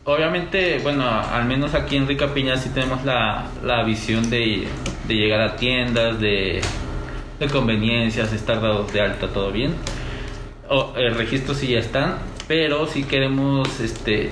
[0.08, 4.68] Obviamente, bueno, al menos aquí en Rica Piña sí tenemos la, la visión de,
[5.08, 6.62] de llegar a tiendas, de,
[7.40, 9.74] de conveniencias, estar dados de alta, todo bien.
[10.70, 12.18] O, el registro sí ya están,
[12.48, 14.30] pero sí queremos este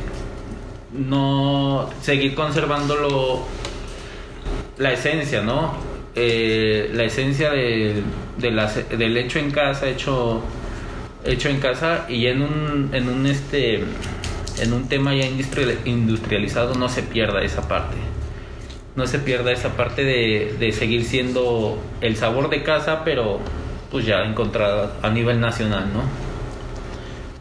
[0.92, 3.42] no seguir conservándolo
[4.78, 5.74] la esencia, ¿no?
[6.16, 8.04] Eh, la esencia de,
[8.38, 10.42] de la- del hecho en casa, hecho,
[11.26, 13.84] hecho en casa y en un, en un este
[14.62, 17.96] en un tema ya industrial- industrializado no se pierda esa parte.
[18.96, 23.40] No se pierda esa parte de, de seguir siendo el sabor de casa, pero
[23.90, 26.04] pues ya encontrada a nivel nacional, ¿no?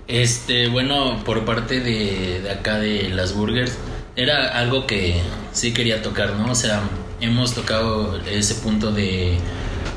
[0.08, 3.78] Este, bueno, por parte de, de acá de las burgers,
[4.16, 5.20] era algo que
[5.52, 6.50] sí quería tocar, ¿no?
[6.52, 6.82] O sea,
[7.20, 9.38] hemos tocado ese punto de,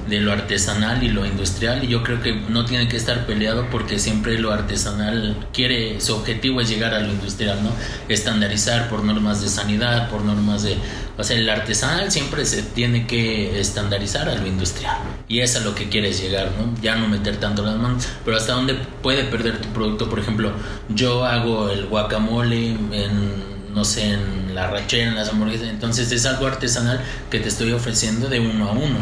[0.07, 3.69] de lo artesanal y lo industrial y yo creo que no tiene que estar peleado
[3.69, 7.71] porque siempre lo artesanal quiere, su objetivo es llegar a lo industrial, ¿no?
[8.07, 10.77] Estandarizar por normas de sanidad, por normas de...
[11.17, 14.97] O sea, el artesanal siempre se tiene que estandarizar a lo industrial
[15.27, 16.73] y es a lo que quieres llegar, ¿no?
[16.81, 20.51] Ya no meter tanto las manos, pero hasta dónde puede perder tu producto, por ejemplo,
[20.89, 25.67] yo hago el guacamole en no sé, en la rachera, en las hamburguesas.
[25.67, 28.99] Entonces es algo artesanal que te estoy ofreciendo de uno a uno.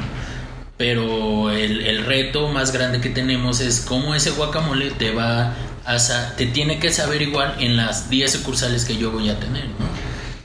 [0.78, 5.54] Pero el, el reto más grande que tenemos es cómo ese guacamole te va
[5.86, 9.40] a sa- te tiene que saber igual en las 10 sucursales que yo voy a
[9.40, 9.86] tener, ¿no?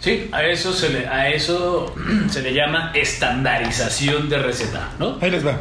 [0.00, 1.94] Sí, a eso se le, a eso
[2.30, 5.18] se le llama estandarización de receta, ¿no?
[5.20, 5.58] Ahí les va.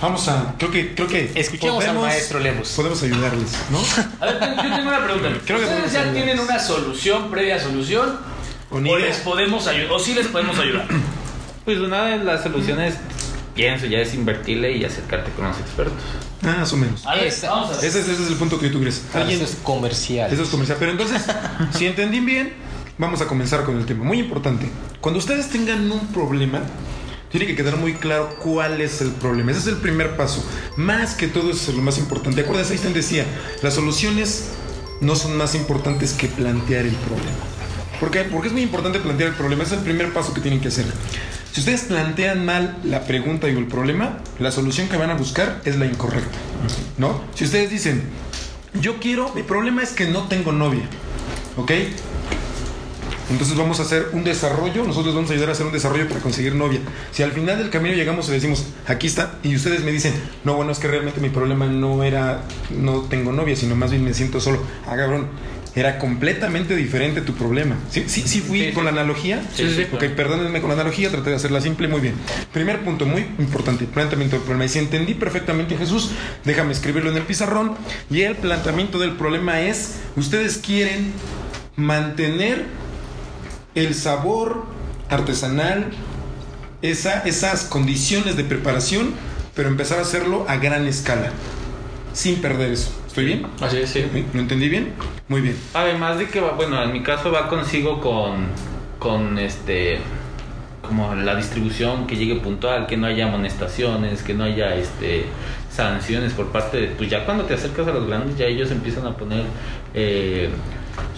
[0.00, 0.54] Vamos a.
[0.58, 0.94] Creo que.
[0.94, 2.70] Creo que Escuchemos al maestro Lemus.
[2.70, 3.78] Podemos ayudarles, ¿no?
[4.20, 5.28] A ver, yo tengo una pregunta.
[5.46, 6.24] Creo que ¿Ustedes podemos ya ayudarles.
[6.24, 8.18] tienen una solución, previa solución?
[8.70, 10.86] O o les podemos ayudar, o sí les podemos ayudar.
[11.64, 12.94] Pues una de las soluciones,
[13.54, 15.98] pienso, ya es invertirle y acercarte con los expertos.
[16.42, 17.04] Ah, más o menos.
[17.22, 19.02] Ese es, ese es el punto que tú crees.
[19.14, 19.40] ¿Alguien?
[19.40, 20.32] Eso es comercial.
[20.32, 20.76] Eso es comercial.
[20.80, 21.22] Pero entonces,
[21.72, 22.52] si entendí bien,
[22.98, 24.04] vamos a comenzar con el tema.
[24.04, 24.66] Muy importante.
[25.00, 26.62] Cuando ustedes tengan un problema,
[27.30, 29.52] tiene que quedar muy claro cuál es el problema.
[29.52, 30.44] Ese es el primer paso.
[30.76, 32.42] Más que todo, eso es lo más importante.
[32.42, 33.24] Acuérdense, Einstein decía,
[33.62, 34.50] las soluciones
[35.00, 37.30] no son más importantes que plantear el problema.
[38.00, 38.24] ¿Por qué?
[38.24, 39.62] Porque es muy importante plantear el problema.
[39.62, 40.86] Ese es el primer paso que tienen que hacer.
[41.52, 45.60] Si ustedes plantean mal la pregunta y el problema, la solución que van a buscar
[45.66, 46.38] es la incorrecta.
[46.96, 47.20] ¿No?
[47.34, 48.02] Si ustedes dicen,
[48.80, 50.84] yo quiero, mi problema es que no tengo novia.
[51.58, 51.72] ¿Ok?
[53.30, 56.20] Entonces vamos a hacer un desarrollo, nosotros vamos a ayudar a hacer un desarrollo para
[56.20, 56.80] conseguir novia.
[57.12, 60.54] Si al final del camino llegamos y decimos, aquí está, y ustedes me dicen, no,
[60.54, 64.14] bueno, es que realmente mi problema no era, no tengo novia, sino más bien me
[64.14, 64.58] siento solo.
[64.86, 65.28] Ah, cabrón,
[65.74, 67.76] era completamente diferente tu problema.
[67.90, 68.84] ¿Sí, sí, sí fui Sí, con sí.
[68.84, 69.42] la analogía?
[69.54, 69.86] Sí, sí.
[69.92, 72.14] Ok, perdónenme con la analogía, traté de hacerla simple, muy bien.
[72.52, 74.66] Primer punto, muy importante, planteamiento del problema.
[74.66, 76.10] Y si entendí perfectamente Jesús,
[76.44, 77.74] déjame escribirlo en el pizarrón.
[78.10, 81.12] Y el planteamiento del problema es, ustedes quieren
[81.76, 82.66] mantener
[83.74, 84.66] el sabor
[85.08, 85.90] artesanal,
[86.82, 89.14] esa, esas condiciones de preparación,
[89.54, 91.30] pero empezar a hacerlo a gran escala,
[92.12, 92.90] sin perder eso.
[93.12, 93.46] ¿Estoy bien?
[93.60, 94.06] Así es, sí.
[94.32, 94.94] ¿Lo entendí bien?
[95.28, 95.54] Muy bien.
[95.74, 98.46] Además de que, va- bueno, en mi caso va consigo con,
[98.98, 99.98] con este,
[100.80, 105.26] como la distribución que llegue puntual, que no haya amonestaciones, que no haya este
[105.70, 109.06] sanciones por parte de, pues ya cuando te acercas a los grandes, ya ellos empiezan
[109.06, 109.44] a poner
[109.92, 110.48] eh,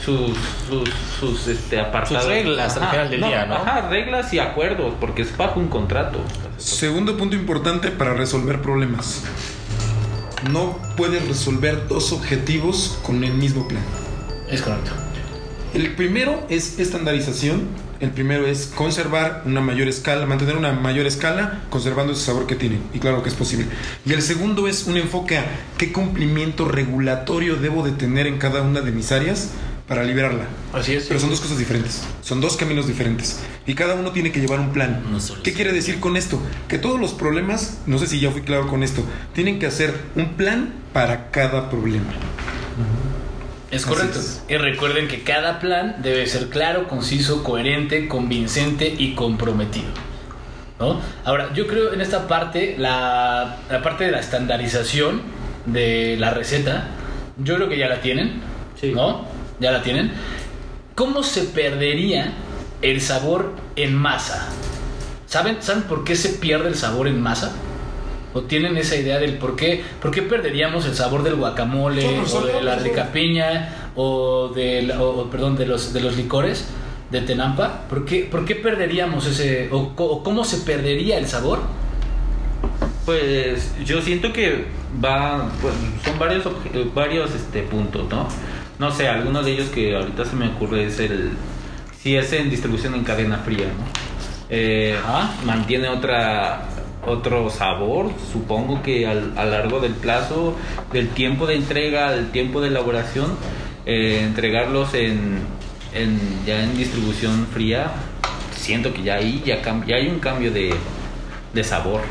[0.04, 0.36] sus,
[0.68, 0.88] sus,
[1.20, 2.26] sus este, apartados.
[2.26, 3.54] reglas al final del día, ¿no?
[3.54, 6.18] Ajá, reglas y acuerdos, porque es bajo un contrato.
[6.56, 9.22] Segundo punto importante para resolver problemas.
[10.50, 13.82] No puedes resolver dos objetivos con el mismo plan.
[14.50, 14.90] Es correcto.
[15.72, 17.62] El primero es estandarización.
[18.00, 22.54] El primero es conservar una mayor escala, mantener una mayor escala, conservando ese sabor que
[22.54, 22.82] tienen.
[22.92, 23.66] Y claro que es posible.
[24.04, 25.46] Y el segundo es un enfoque a
[25.78, 29.50] qué cumplimiento regulatorio debo de tener en cada una de mis áreas
[29.88, 30.46] para liberarla.
[30.72, 31.04] Así es.
[31.06, 32.02] Pero son dos cosas diferentes.
[32.22, 33.40] Son dos caminos diferentes.
[33.66, 35.02] Y cada uno tiene que llevar un plan.
[35.10, 36.40] No solo ¿Qué quiere decir con esto?
[36.68, 39.04] Que todos los problemas, no sé si ya fui claro con esto,
[39.34, 42.12] tienen que hacer un plan para cada problema.
[43.70, 44.20] Es correcto.
[44.20, 44.42] es.
[44.48, 49.88] Y recuerden que cada plan debe ser claro, conciso, coherente, convincente y comprometido.
[50.78, 51.00] ¿no?
[51.24, 55.22] Ahora, yo creo en esta parte, la, la parte de la estandarización
[55.66, 56.88] de la receta,
[57.38, 58.40] yo creo que ya la tienen.
[58.80, 58.92] Sí.
[58.92, 59.33] ¿No?
[59.60, 60.12] Ya la tienen.
[60.94, 62.32] ¿Cómo se perdería
[62.82, 64.48] el sabor en masa?
[65.26, 67.52] ¿Saben, ¿Saben por qué se pierde el sabor en masa?
[68.34, 72.40] ¿O tienen esa idea del por qué, por qué perderíamos el sabor del guacamole o
[72.46, 76.66] de la rica piña o, del, o- perdón, de los, de los licores
[77.10, 77.82] de Tenampa?
[77.88, 81.60] ¿Por qué, por qué perderíamos ese, o, o cómo se perdería el sabor?
[83.04, 84.64] Pues yo siento que
[85.04, 85.74] va, pues,
[86.04, 86.44] son varios,
[86.94, 88.26] varios este, puntos, ¿no?
[88.78, 91.30] No sé, alguno de ellos que ahorita se me ocurre es el,
[92.00, 93.84] si es en distribución en cadena fría, ¿no?
[94.50, 94.96] Eh,
[95.44, 96.62] mantiene otra,
[97.06, 100.56] otro sabor, supongo que al, a lo largo del plazo,
[100.92, 103.36] del tiempo de entrega, del tiempo de elaboración,
[103.86, 105.38] eh, entregarlos en,
[105.94, 107.92] en, ya en distribución fría,
[108.56, 110.74] siento que ya ahí ya, ya hay un cambio de,
[111.52, 112.02] de sabor.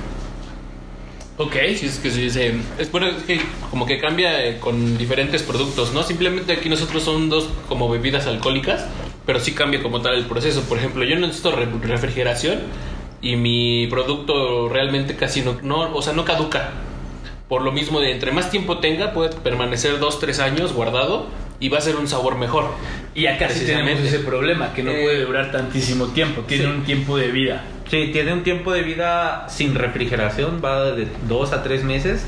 [1.37, 1.55] Ok.
[1.75, 3.39] Sí, es que sí, se- es bueno, es que
[3.71, 6.03] como que cambia eh, con diferentes productos, ¿no?
[6.03, 8.85] Simplemente aquí nosotros son dos como bebidas alcohólicas,
[9.25, 10.61] pero sí cambia como tal el proceso.
[10.63, 12.59] Por ejemplo, yo no necesito re- refrigeración
[13.21, 16.71] y mi producto realmente casi no, no, o sea, no caduca.
[17.49, 21.27] Por lo mismo de entre más tiempo tenga, puede permanecer dos, tres años guardado
[21.59, 22.65] y va a ser un sabor mejor.
[23.15, 26.69] Y acá sí tenemos ese problema, que no Eh, puede durar tantísimo tiempo, tiene sí.
[26.69, 27.63] un tiempo de vida.
[27.89, 32.23] Sí, tiene un tiempo de vida sin refrigeración, va de dos a tres meses,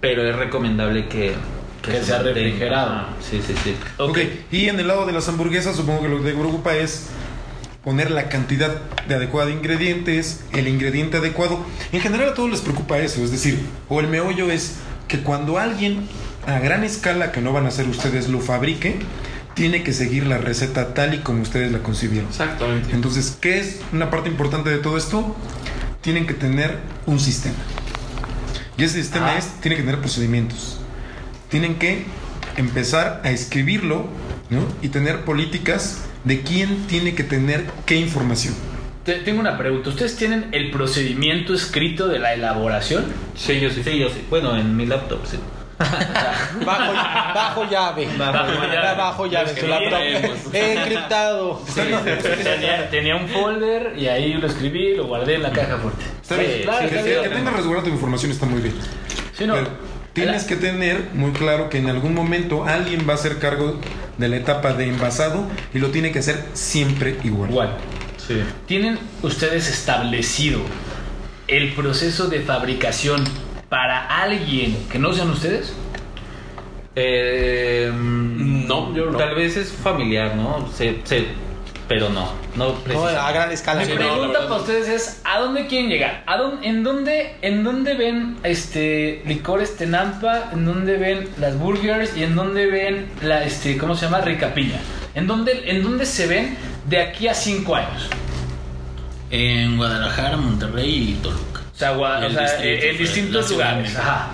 [0.00, 1.34] pero es recomendable que,
[1.82, 2.34] Que se sea mantenga.
[2.40, 2.92] refrigerado.
[2.92, 3.76] Ajá, Sí, sí, sí.
[3.98, 4.18] Ok,
[4.52, 7.06] y en el lado de las hamburguesas, supongo que lo que te preocupa es
[7.84, 8.76] poner la cantidad
[9.08, 11.64] de adecuada de ingredientes, el ingrediente adecuado.
[11.92, 15.56] En general a todos les preocupa eso, es decir, o el meollo es que cuando
[15.58, 16.06] alguien
[16.46, 18.96] a gran escala, que no van a hacer ustedes, lo fabrique,
[19.58, 22.28] tiene que seguir la receta tal y como ustedes la concibieron.
[22.30, 22.90] Exactamente.
[22.94, 25.34] Entonces, ¿qué es una parte importante de todo esto?
[26.00, 27.56] Tienen que tener un sistema.
[28.78, 29.38] Y ese sistema Ah.
[29.38, 30.78] es, tiene que tener procedimientos.
[31.50, 32.04] Tienen que
[32.56, 34.06] empezar a escribirlo
[34.50, 34.60] ¿no?
[34.80, 38.54] y tener políticas de quién tiene que tener qué información.
[39.04, 43.06] Te- Tengo una pregunta, ¿ustedes tienen el procedimiento escrito de la elaboración?
[43.36, 43.82] Sí, yo sí.
[43.82, 44.22] Sí, yo sí.
[44.30, 45.38] Bueno, en mi laptop, sí.
[46.64, 46.92] Bajo,
[47.34, 48.08] bajo llave.
[48.18, 48.96] Bajo llave.
[48.96, 49.54] Bajo llave.
[49.62, 49.98] no laptop.
[50.00, 50.38] creemos.
[50.52, 51.62] Encriptado.
[51.74, 56.04] Tenía, tenía un folder y ahí lo escribí y lo guardé en la caja fuerte.
[56.20, 56.62] Está bien.
[56.62, 58.74] claro, que, está que- tengas tu información está muy bien.
[59.32, 59.54] Sí, no.
[59.54, 59.68] Pero
[60.12, 63.80] tienes que tener muy claro que en algún momento alguien va a hacer cargo
[64.16, 67.50] de la etapa de envasado y lo tiene que hacer siempre igual.
[67.50, 67.76] Igual.
[68.16, 68.42] Sí.
[68.66, 70.60] ¿Tienen ustedes establecido
[71.46, 73.24] el proceso de fabricación
[73.68, 75.74] para alguien que no sean ustedes?
[76.96, 79.18] Eh, No, yo no.
[79.18, 80.68] Tal vez es familiar, ¿no?
[80.72, 81.26] Se, se-
[81.86, 82.28] pero no.
[82.54, 83.80] No, No, a gran escala.
[83.84, 86.22] Mi pregunta para ustedes es ¿a dónde quieren llegar?
[86.26, 90.50] ¿A dónde, en dónde en dónde ven este licores Tenampa?
[90.52, 94.52] ¿En dónde ven las burgers y en dónde ven la este cómo se llama Rica
[94.52, 94.80] Piña?
[95.14, 98.10] ¿En dónde en dónde se ven de aquí a cinco años?
[99.30, 101.57] En Guadalajara, Monterrey y Toluca.
[101.78, 103.96] O sea, gua- El o sea, distrito, eh, en fue distintos lugares.
[103.96, 104.30] Ajá.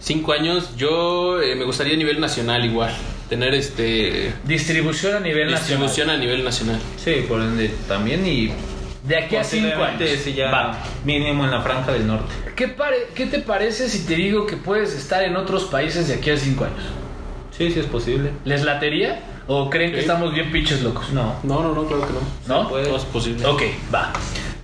[0.00, 2.90] Cinco años, yo eh, me gustaría a nivel nacional igual.
[3.28, 6.16] Tener este Distribución a nivel distribución nacional.
[6.16, 6.80] a nivel nacional.
[6.96, 8.52] Sí, por ende también y
[9.06, 10.08] De aquí a cinco años.
[10.24, 10.78] sí ya Va.
[11.04, 12.32] mínimo en la franja del norte.
[12.56, 16.14] ¿Qué, pare- ¿Qué te parece si te digo que puedes estar en otros países de
[16.14, 16.84] aquí a cinco años?
[17.54, 18.30] Sí, sí es posible.
[18.46, 19.20] ¿Les latería?
[19.46, 20.02] ¿O creen que Sí.
[20.02, 21.10] estamos bien pinches locos?
[21.10, 21.36] No.
[21.42, 22.12] No, no, no, claro que
[22.48, 22.62] no.
[22.62, 22.68] ¿No?
[22.70, 22.84] puede.
[22.86, 23.44] Todo es posible.
[23.46, 23.62] Ok,
[23.94, 24.10] va.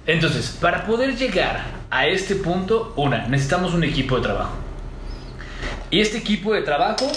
[0.09, 4.57] Entonces, para poder llegar a este punto, una, necesitamos un equipo de trabajo.
[5.91, 7.13] Y este equipo de trabajo,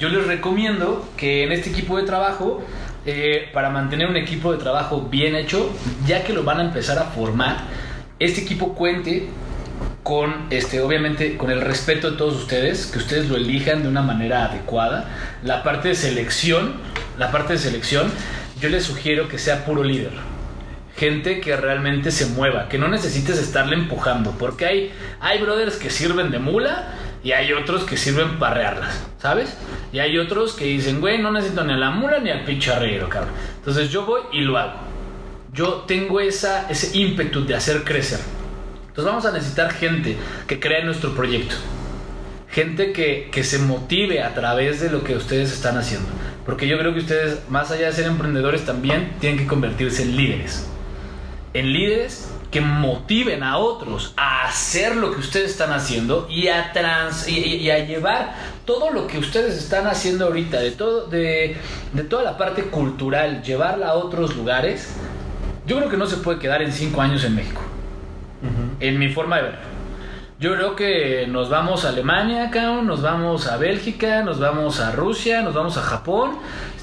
[0.00, 2.60] yo les recomiendo que en este equipo de trabajo,
[3.06, 5.70] eh, para mantener un equipo de trabajo bien hecho,
[6.04, 7.58] ya que lo van a empezar a formar,
[8.18, 9.28] este equipo cuente
[10.02, 14.02] con, este, obviamente, con el respeto de todos ustedes, que ustedes lo elijan de una
[14.02, 15.08] manera adecuada.
[15.44, 16.74] La parte de selección,
[17.20, 18.10] la parte de selección,
[18.60, 20.31] yo les sugiero que sea puro líder
[21.02, 25.90] gente que realmente se mueva, que no necesites estarle empujando, porque hay, hay brothers que
[25.90, 26.94] sirven de mula
[27.24, 29.52] y hay otros que sirven para arrearlas, ¿sabes?
[29.92, 32.70] Y hay otros que dicen, güey, no necesito ni a la mula ni al pinche
[32.70, 33.34] arreiro, cabrón.
[33.56, 34.74] Entonces yo voy y lo hago.
[35.52, 38.20] Yo tengo esa, ese ímpetu de hacer crecer.
[38.82, 41.56] Entonces vamos a necesitar gente que crea nuestro proyecto.
[42.48, 46.08] Gente que, que se motive a través de lo que ustedes están haciendo.
[46.46, 50.16] Porque yo creo que ustedes, más allá de ser emprendedores, también tienen que convertirse en
[50.16, 50.68] líderes
[51.54, 56.72] en líderes que motiven a otros a hacer lo que ustedes están haciendo y a
[56.72, 58.34] trans y, y- a llevar
[58.66, 61.56] todo lo que ustedes están haciendo ahorita de todo de,
[61.92, 64.94] de toda la parte cultural llevarla a otros lugares
[65.66, 67.60] yo creo que no se puede quedar en cinco años en México.
[68.80, 69.58] En mi forma de ver.
[70.40, 74.90] Yo creo que nos vamos a Alemania, cabrón, nos vamos a Bélgica, nos vamos a
[74.90, 76.32] Rusia, nos vamos a Japón,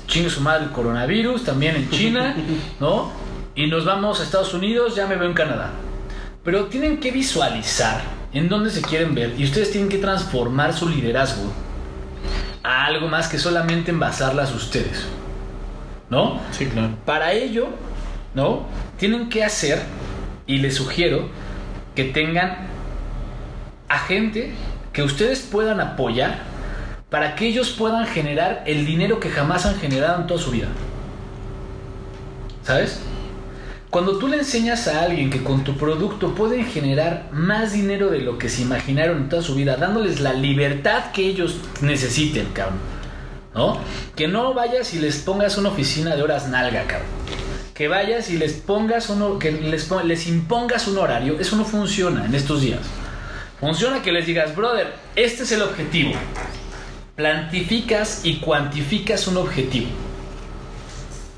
[0.08, 2.34] chingue su madre el coronavirus, también en China,
[2.80, 3.12] ¿no?
[3.60, 5.72] Y nos vamos a Estados Unidos, ya me veo en Canadá.
[6.46, 8.00] Pero tienen que visualizar
[8.32, 11.52] en dónde se quieren ver y ustedes tienen que transformar su liderazgo
[12.64, 15.04] a algo más que solamente envasarlas ustedes,
[16.10, 16.40] ¿no?
[16.52, 16.92] Sí, claro.
[17.04, 17.68] Para ello,
[18.34, 18.66] ¿no?
[18.98, 19.82] Tienen que hacer,
[20.48, 21.28] y les sugiero,
[21.96, 22.60] que tengan
[23.90, 24.54] a gente
[24.94, 26.44] que ustedes puedan apoyar
[27.10, 30.70] para que ellos puedan generar el dinero que jamás han generado en toda su vida.
[32.64, 33.02] ¿Sabes?
[33.90, 38.20] Cuando tú le enseñas a alguien que con tu producto pueden generar más dinero de
[38.20, 42.78] lo que se imaginaron en toda su vida, dándoles la libertad que ellos necesiten, cabrón.
[43.56, 43.80] ¿No?
[44.16, 47.10] Que no vayas y les pongas una oficina de horas nalga, cabrón.
[47.74, 52.26] Que vayas y les pongas uno, que les, les impongas un horario, eso no funciona
[52.26, 52.82] en estos días.
[53.60, 56.12] Funciona que les digas, brother, este es el objetivo.
[57.16, 59.88] Plantificas y cuantificas un objetivo.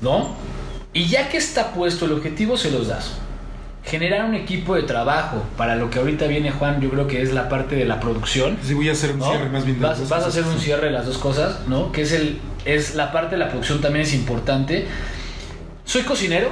[0.02, 0.51] ¿No?
[0.92, 3.12] Y ya que está puesto el objetivo, se los das.
[3.84, 7.32] Generar un equipo de trabajo para lo que ahorita viene Juan, yo creo que es
[7.32, 8.58] la parte de la producción.
[8.62, 9.30] Sí, voy a hacer un ¿no?
[9.30, 11.66] cierre más bien de las Vas, vas a hacer un cierre de las dos cosas,
[11.66, 11.90] ¿no?
[11.90, 14.86] Que es el es la parte de la producción también es importante.
[15.84, 16.48] Soy cocinero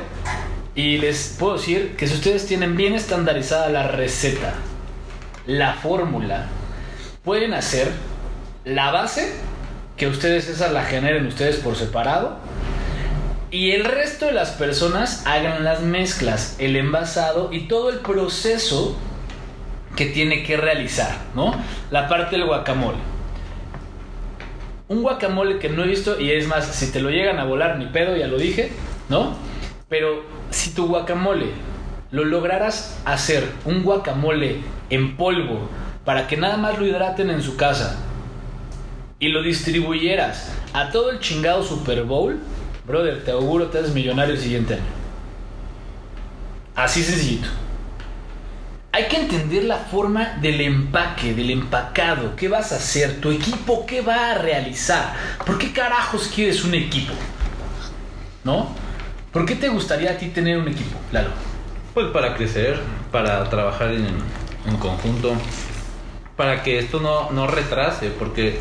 [0.74, 4.54] y les puedo decir que si ustedes tienen bien estandarizada la receta,
[5.46, 6.46] la fórmula,
[7.24, 7.90] pueden hacer
[8.64, 9.32] la base
[9.96, 12.38] que ustedes esa la generen ustedes por separado
[13.50, 18.96] y el resto de las personas hagan las mezclas, el envasado y todo el proceso
[19.96, 21.54] que tiene que realizar, ¿no?
[21.90, 22.98] La parte del guacamole.
[24.88, 27.78] Un guacamole que no he visto, y es más, si te lo llegan a volar,
[27.78, 28.70] ni pedo, ya lo dije,
[29.08, 29.36] ¿no?
[29.88, 31.46] Pero si tu guacamole
[32.10, 35.68] lo lograras hacer un guacamole en polvo
[36.04, 37.96] para que nada más lo hidraten en su casa
[39.20, 42.40] y lo distribuyeras a todo el chingado Super Bowl,
[42.90, 44.94] brother, te auguro te haces millonario el siguiente año.
[46.74, 47.48] Así sencillito.
[48.92, 52.34] hay que entender la forma del empaque, del empacado.
[52.36, 53.20] ¿Qué vas a hacer?
[53.20, 55.14] ¿Tu equipo qué va a realizar?
[55.44, 57.14] ¿Por qué carajos quieres un equipo?
[58.44, 58.80] ¿No?
[59.32, 61.30] ¿Por qué te gustaría a ti tener un equipo, Lalo?
[61.94, 64.06] Pues para crecer, para trabajar en,
[64.64, 65.46] en conjunto,
[66.36, 68.60] para que esto no, no retrase, porque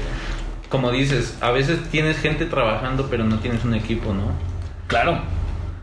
[0.70, 4.32] como dices, a veces tienes gente trabajando pero no tienes un equipo, ¿no?
[4.88, 5.22] Claro.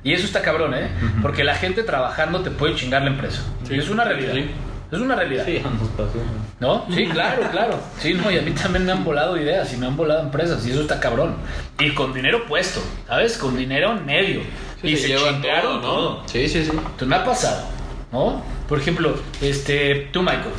[0.03, 0.89] Y eso está cabrón, ¿eh?
[1.21, 3.43] Porque la gente trabajando te puede chingar la empresa.
[3.65, 3.75] Sí.
[3.75, 4.35] es una realidad.
[4.35, 4.51] Sí.
[4.93, 5.45] Es una realidad.
[5.45, 6.23] Sí, nos pasó.
[6.61, 6.87] ¿No?
[6.95, 7.81] Sí, claro, claro.
[7.99, 10.65] Sí, no, y a mí también me han volado ideas y me han volado empresas
[10.65, 11.35] y eso está cabrón.
[11.81, 13.37] Y con dinero puesto, ¿sabes?
[13.37, 14.43] Con dinero en medio.
[14.81, 16.23] Sí, y se chingaron todo, todo.
[16.23, 16.29] ¿no?
[16.29, 16.71] Sí, sí, sí.
[16.71, 17.65] Entonces me ha pasado,
[18.13, 18.43] ¿no?
[18.69, 20.53] Por ejemplo, este, tú, Michael,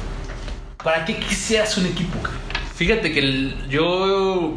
[0.83, 2.19] ¿para qué quisieras un equipo?
[2.21, 2.46] cabrón?
[2.77, 4.53] Fíjate que el- yo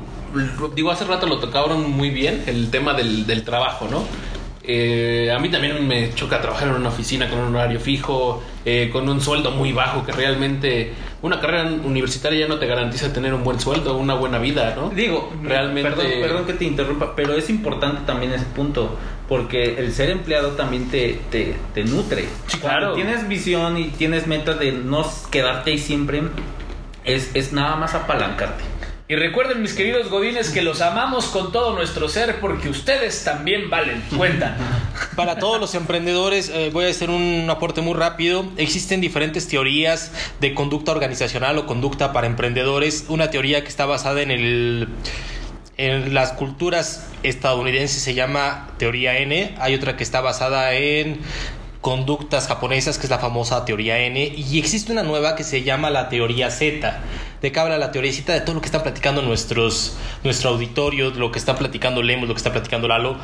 [0.76, 4.04] digo hace rato lo tocaron muy bien el tema del, del trabajo, ¿no?
[4.62, 8.90] Eh, a mí también me choca trabajar en una oficina con un horario fijo, eh,
[8.92, 10.92] con un sueldo muy bajo, que realmente
[11.22, 14.90] una carrera universitaria ya no te garantiza tener un buen sueldo, una buena vida, ¿no?
[14.90, 18.96] Digo, Realmente- Perdón, perdón que te interrumpa, pero es importante también ese punto,
[19.28, 22.26] porque el ser empleado también te, te, te nutre.
[22.60, 22.92] Cuando claro.
[22.94, 26.22] tienes visión y tienes metas de no quedarte ahí siempre,
[27.05, 28.64] es, es nada más apalancarte.
[29.11, 33.68] Y recuerden, mis queridos godines, que los amamos con todo nuestro ser porque ustedes también
[33.68, 34.01] valen.
[34.16, 34.57] Cuenta.
[35.16, 38.44] Para todos los emprendedores, eh, voy a hacer un aporte muy rápido.
[38.57, 43.07] Existen diferentes teorías de conducta organizacional o conducta para emprendedores.
[43.09, 44.88] Una teoría que está basada en el
[45.76, 49.57] en las culturas estadounidenses se llama teoría N.
[49.59, 51.18] Hay otra que está basada en
[51.81, 54.22] conductas japonesas, que es la famosa teoría N.
[54.37, 57.01] Y existe una nueva que se llama la teoría Z.
[57.41, 61.11] De que habla la teoría Z de todo lo que están platicando nuestros, nuestro auditorio,
[61.11, 63.16] lo que está platicando Lemos, lo que está platicando Lalo,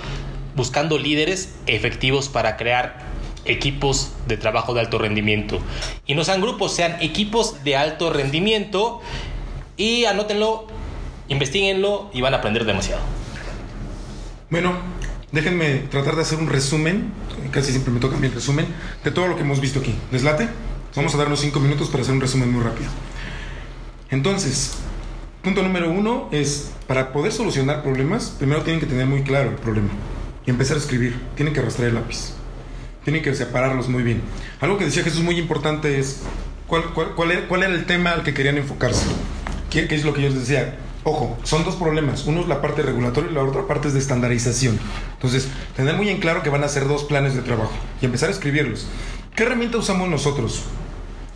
[0.54, 2.98] buscando líderes efectivos para crear
[3.44, 5.58] equipos de trabajo de alto rendimiento.
[6.06, 9.02] Y no sean grupos, sean equipos de alto rendimiento.
[9.76, 10.66] Y anótenlo,
[11.28, 13.02] investiguenlo y van a aprender demasiado.
[14.48, 14.74] Bueno,
[15.36, 17.12] déjenme tratar de hacer un resumen,
[17.50, 18.66] casi siempre me toca el resumen,
[19.04, 19.94] de todo lo que hemos visto aquí.
[20.10, 20.48] ¿Les late?
[20.96, 22.88] Vamos a darnos cinco minutos para hacer un resumen muy rápido.
[24.10, 24.72] Entonces,
[25.42, 29.56] punto número uno es, para poder solucionar problemas, primero tienen que tener muy claro el
[29.56, 29.90] problema
[30.46, 31.20] y empezar a escribir.
[31.34, 32.32] Tienen que arrastrar el lápiz.
[33.04, 34.22] Tienen que separarlos muy bien.
[34.60, 36.22] Algo que decía Jesús muy importante es,
[36.66, 39.04] ¿cuál, cuál era el tema al que querían enfocarse?
[39.68, 40.78] ¿Qué, qué es lo que yo les decía?
[41.04, 42.26] Ojo, son dos problemas.
[42.26, 44.76] Uno es la parte regulatoria y la otra parte es de estandarización.
[45.16, 48.28] Entonces, tener muy en claro que van a ser dos planes de trabajo y empezar
[48.28, 48.86] a escribirlos.
[49.34, 50.64] ¿Qué herramienta usamos nosotros?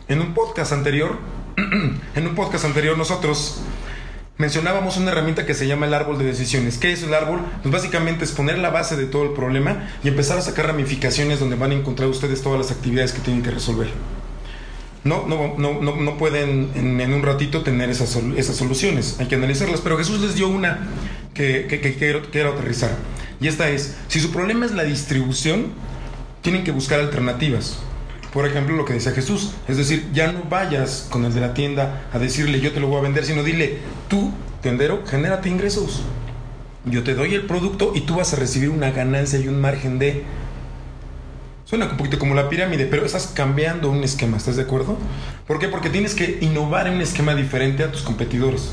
[0.09, 1.19] En un podcast anterior,
[1.57, 3.63] en un podcast anterior nosotros
[4.37, 6.79] mencionábamos una herramienta que se llama el árbol de decisiones.
[6.79, 7.41] ¿Qué es el árbol?
[7.63, 11.41] Pues básicamente es poner la base de todo el problema y empezar a sacar ramificaciones
[11.41, 13.89] donde van a encontrar ustedes todas las actividades que tienen que resolver.
[15.05, 19.27] No, no, no, no, no pueden en, en un ratito tener esas, esas soluciones, hay
[19.27, 20.89] que analizarlas, pero Jesús les dio una
[21.35, 21.97] que,
[22.31, 22.91] quiero aterrizar.
[23.41, 25.73] Y esta es, si su problema es la distribución,
[26.43, 27.79] tienen que buscar alternativas.
[28.33, 31.55] Por ejemplo, lo que decía Jesús, es decir, ya no vayas con el de la
[31.55, 33.79] tienda a decirle yo te lo voy a vender, sino dile,
[34.09, 34.33] tú,
[34.63, 36.03] tendero, genérate ingresos.
[36.85, 39.99] Yo te doy el producto y tú vas a recibir una ganancia y un margen
[39.99, 40.23] de...
[41.65, 44.97] Suena un poquito como la pirámide, pero estás cambiando un esquema, ¿estás de acuerdo?
[45.47, 45.69] ¿Por qué?
[45.69, 48.73] Porque tienes que innovar en un esquema diferente a tus competidores.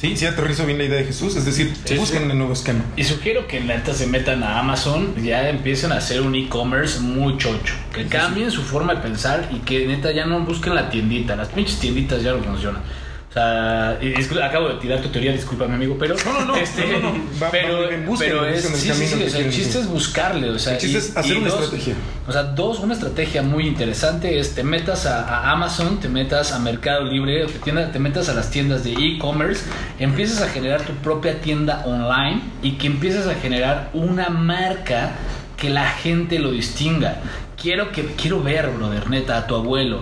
[0.00, 0.16] ¿Sí?
[0.16, 1.34] ¿Sí aterrizo bien la idea de Jesús?
[1.34, 2.84] Es decir, busquen un nuevo esquema.
[2.96, 7.36] Y sugiero que neta se metan a Amazon, ya empiecen a hacer un e-commerce muy
[7.36, 7.74] chocho.
[7.92, 11.34] Que cambien su forma de pensar y que neta ya no busquen la tiendita.
[11.34, 12.82] Las pinches tienditas ya no funcionan.
[13.28, 13.98] O sea,
[14.46, 17.24] acabo de tirar tu teoría, discúlpame amigo, pero No, no, no, este, no, no, no.
[17.40, 19.40] Va- va pero, muy bien, busquen, pero es el sí, sí, sí, que o sea,
[19.40, 21.94] el chiste es buscarle, o sea, El chiste y- es hacer una dos- estrategia.
[22.26, 26.52] O sea, dos, una estrategia muy interesante es te metas a, a Amazon, te metas
[26.52, 29.62] a Mercado Libre, te, tienda- te metas a las tiendas de e-commerce,
[29.98, 35.12] empiezas a generar tu propia tienda online y que empieces a generar una marca
[35.58, 37.18] que la gente lo distinga.
[37.60, 40.00] Quiero que quiero ver, brother, neta, a tu abuelo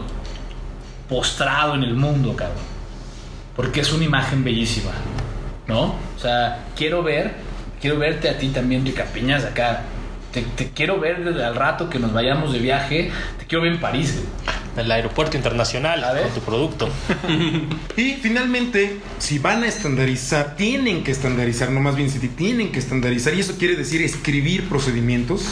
[1.08, 2.75] postrado en el mundo, cabrón.
[3.56, 4.92] Porque es una imagen bellísima,
[5.66, 5.94] ¿no?
[6.16, 7.34] O sea, quiero ver,
[7.80, 9.82] quiero verte a ti también, Rica Piñas, acá.
[10.32, 13.10] Te, te quiero ver desde al rato que nos vayamos de viaje.
[13.38, 14.56] Te quiero ver en París, güey.
[14.76, 16.24] El aeropuerto internacional A ver.
[16.24, 16.88] con tu producto.
[17.96, 22.78] Y finalmente, si van a estandarizar, tienen que estandarizar, no más bien si tienen que
[22.78, 25.46] estandarizar, y eso quiere decir escribir procedimientos,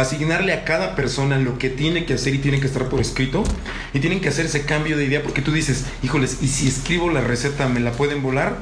[0.00, 3.44] asignarle a cada persona lo que tiene que hacer y tiene que estar por escrito,
[3.92, 7.10] y tienen que hacer ese cambio de idea porque tú dices, híjoles, ¿y si escribo
[7.10, 8.56] la receta me la pueden volar?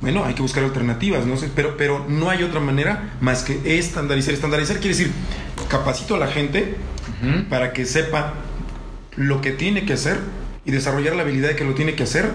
[0.00, 3.78] Bueno, hay que buscar alternativas, no sé, pero, pero no hay otra manera más que
[3.78, 4.32] estandarizar.
[4.32, 5.12] Estandarizar quiere decir
[5.68, 6.76] capacito a la gente
[7.50, 8.34] para que sepa
[9.16, 10.18] lo que tiene que hacer
[10.64, 12.30] y desarrollar la habilidad de que lo tiene que hacer.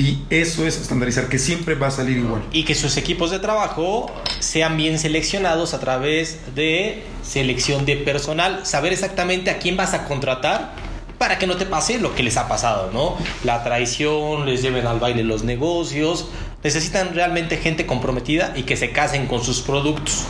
[0.00, 2.42] Y eso es estandarizar, que siempre va a salir igual.
[2.52, 8.64] Y que sus equipos de trabajo sean bien seleccionados a través de selección de personal.
[8.64, 10.72] Saber exactamente a quién vas a contratar
[11.18, 13.18] para que no te pase lo que les ha pasado, ¿no?
[13.44, 16.30] La traición, les lleven al baile los negocios.
[16.64, 20.24] Necesitan realmente gente comprometida y que se casen con sus productos.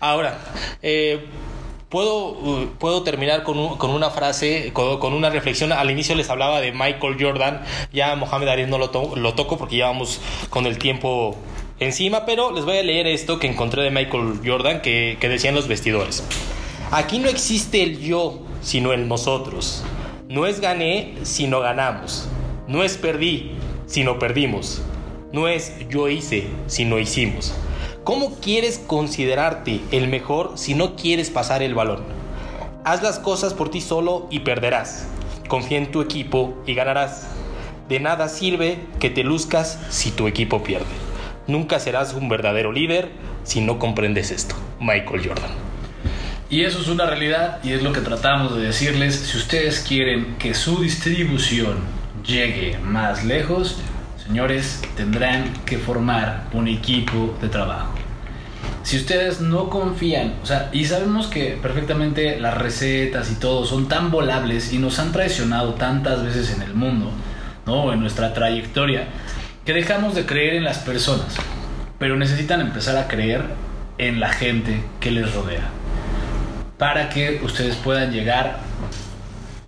[0.00, 0.38] Ahora,
[0.80, 1.26] eh,
[1.88, 5.72] puedo, uh, puedo terminar con, un- con una frase, con, una reflexión.
[5.72, 7.62] Al inicio les hablaba de Michael Jordan.
[7.92, 10.20] Ya Mohamed Ali no lo, to- lo toco porque ya vamos
[10.50, 11.36] con el tiempo
[11.80, 15.68] encima, pero les voy a leer esto que encontré de Michael Jordan que decían los
[15.68, 16.24] vestidores.
[16.90, 19.84] Aquí no existe el yo, sino el nosotros.
[20.28, 22.28] No es gané, sino ganamos.
[22.66, 23.52] No es perdí,
[23.86, 24.82] sino perdimos.
[25.32, 27.54] No es yo hice, sino hicimos.
[28.08, 32.04] ¿Cómo quieres considerarte el mejor si no quieres pasar el balón?
[32.82, 35.06] Haz las cosas por ti solo y perderás.
[35.46, 37.26] Confía en tu equipo y ganarás.
[37.86, 40.86] De nada sirve que te luzcas si tu equipo pierde.
[41.48, 43.10] Nunca serás un verdadero líder
[43.44, 44.54] si no comprendes esto.
[44.80, 45.50] Michael Jordan.
[46.48, 49.16] Y eso es una realidad y es lo que tratamos de decirles.
[49.16, 51.76] Si ustedes quieren que su distribución
[52.24, 53.76] llegue más lejos,
[54.28, 57.94] señores, tendrán que formar un equipo de trabajo.
[58.82, 63.88] Si ustedes no confían, o sea, y sabemos que perfectamente las recetas y todo son
[63.88, 67.10] tan volables y nos han traicionado tantas veces en el mundo,
[67.64, 67.90] ¿no?
[67.92, 69.08] En nuestra trayectoria,
[69.64, 71.36] que dejamos de creer en las personas,
[71.98, 73.44] pero necesitan empezar a creer
[73.96, 75.70] en la gente que les rodea
[76.76, 78.58] para que ustedes puedan llegar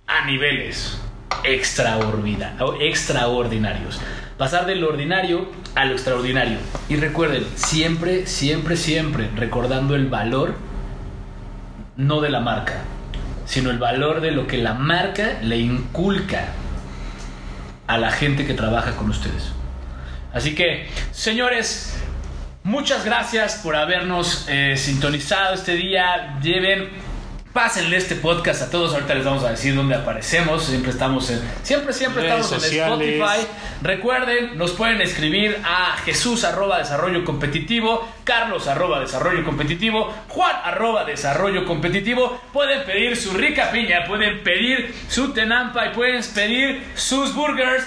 [0.05, 0.99] a niveles
[1.43, 3.99] extraordinarios.
[4.41, 6.57] Pasar de lo ordinario a lo extraordinario.
[6.89, 10.55] Y recuerden, siempre, siempre, siempre recordando el valor,
[11.95, 12.81] no de la marca,
[13.45, 16.45] sino el valor de lo que la marca le inculca
[17.85, 19.51] a la gente que trabaja con ustedes.
[20.33, 22.01] Así que, señores,
[22.63, 26.39] muchas gracias por habernos eh, sintonizado este día.
[26.41, 26.89] Lleven,
[27.53, 28.93] pásenle este podcast a todos.
[28.93, 30.63] Ahorita les vamos a decir dónde aparecemos.
[30.63, 33.01] Siempre estamos en, siempre, siempre Redes estamos sociales.
[33.01, 33.47] en Spotify.
[33.81, 41.03] Recuerden, nos pueden escribir a Jesús arroba desarrollo competitivo, Carlos arroba desarrollo competitivo, Juan arroba
[41.03, 42.39] desarrollo competitivo.
[42.53, 47.85] Pueden pedir su rica piña, pueden pedir su tenampa y pueden pedir sus burgers.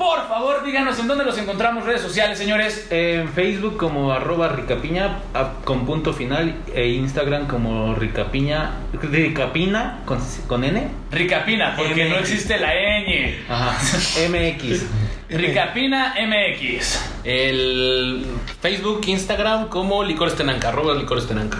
[0.00, 2.86] Por favor, díganos en dónde los encontramos, redes sociales, señores.
[2.90, 10.18] En Facebook como arroba ricapiña a- con punto final e Instagram como ricapiña, ricapina con,
[10.46, 10.88] con N.
[11.12, 13.34] Ricapina, porque no existe la ñ.
[13.46, 13.76] Ajá.
[14.30, 14.86] MX.
[15.28, 17.00] Ricapina MX.
[17.24, 18.24] El
[18.62, 21.58] Facebook, Instagram como Licores Tenanca, arroba Licores Tenanca.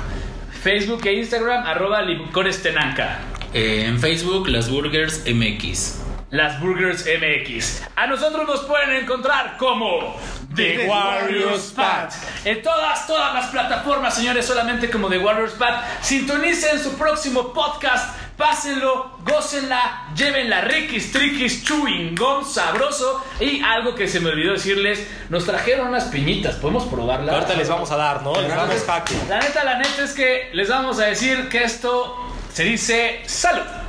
[0.63, 3.19] Facebook e Instagram, arroba licores tenanca.
[3.55, 6.01] Eh, en Facebook, las Burgers MX.
[6.31, 7.83] Las Burgers MX.
[7.97, 10.17] A nosotros nos pueden encontrar como
[10.55, 12.11] The Warriors Pad.
[12.45, 15.83] En todas, todas las plataformas, señores, solamente como The Warriors Pad.
[16.01, 18.17] Sintonicen su próximo podcast.
[18.37, 23.23] Pásenlo, gócenla, llévenla riquis, triquis, chewing gum, sabroso.
[23.41, 26.55] Y algo que se me olvidó decirles, nos trajeron unas piñitas.
[26.57, 27.35] ¿Podemos probarlas?
[27.35, 28.41] Ahorita les vamos a dar, ¿no?
[28.41, 29.11] Les damos hack.
[29.29, 32.17] La neta, la neta es que les vamos a decir que esto
[32.53, 33.80] se dice salud.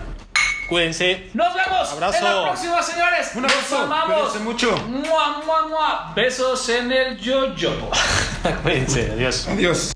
[0.72, 1.27] Cuídense.
[1.34, 2.18] Nos vemos Abrazo.
[2.18, 3.31] en la próxima, señores.
[3.35, 4.14] Un abrazo, Nos amamos.
[4.15, 4.77] cuídense mucho.
[4.88, 6.14] Mua, mua, mua.
[6.15, 7.89] Besos en el yo-yo.
[8.64, 9.11] Cuídense.
[9.11, 9.49] Adiós.
[9.49, 9.91] Adiós.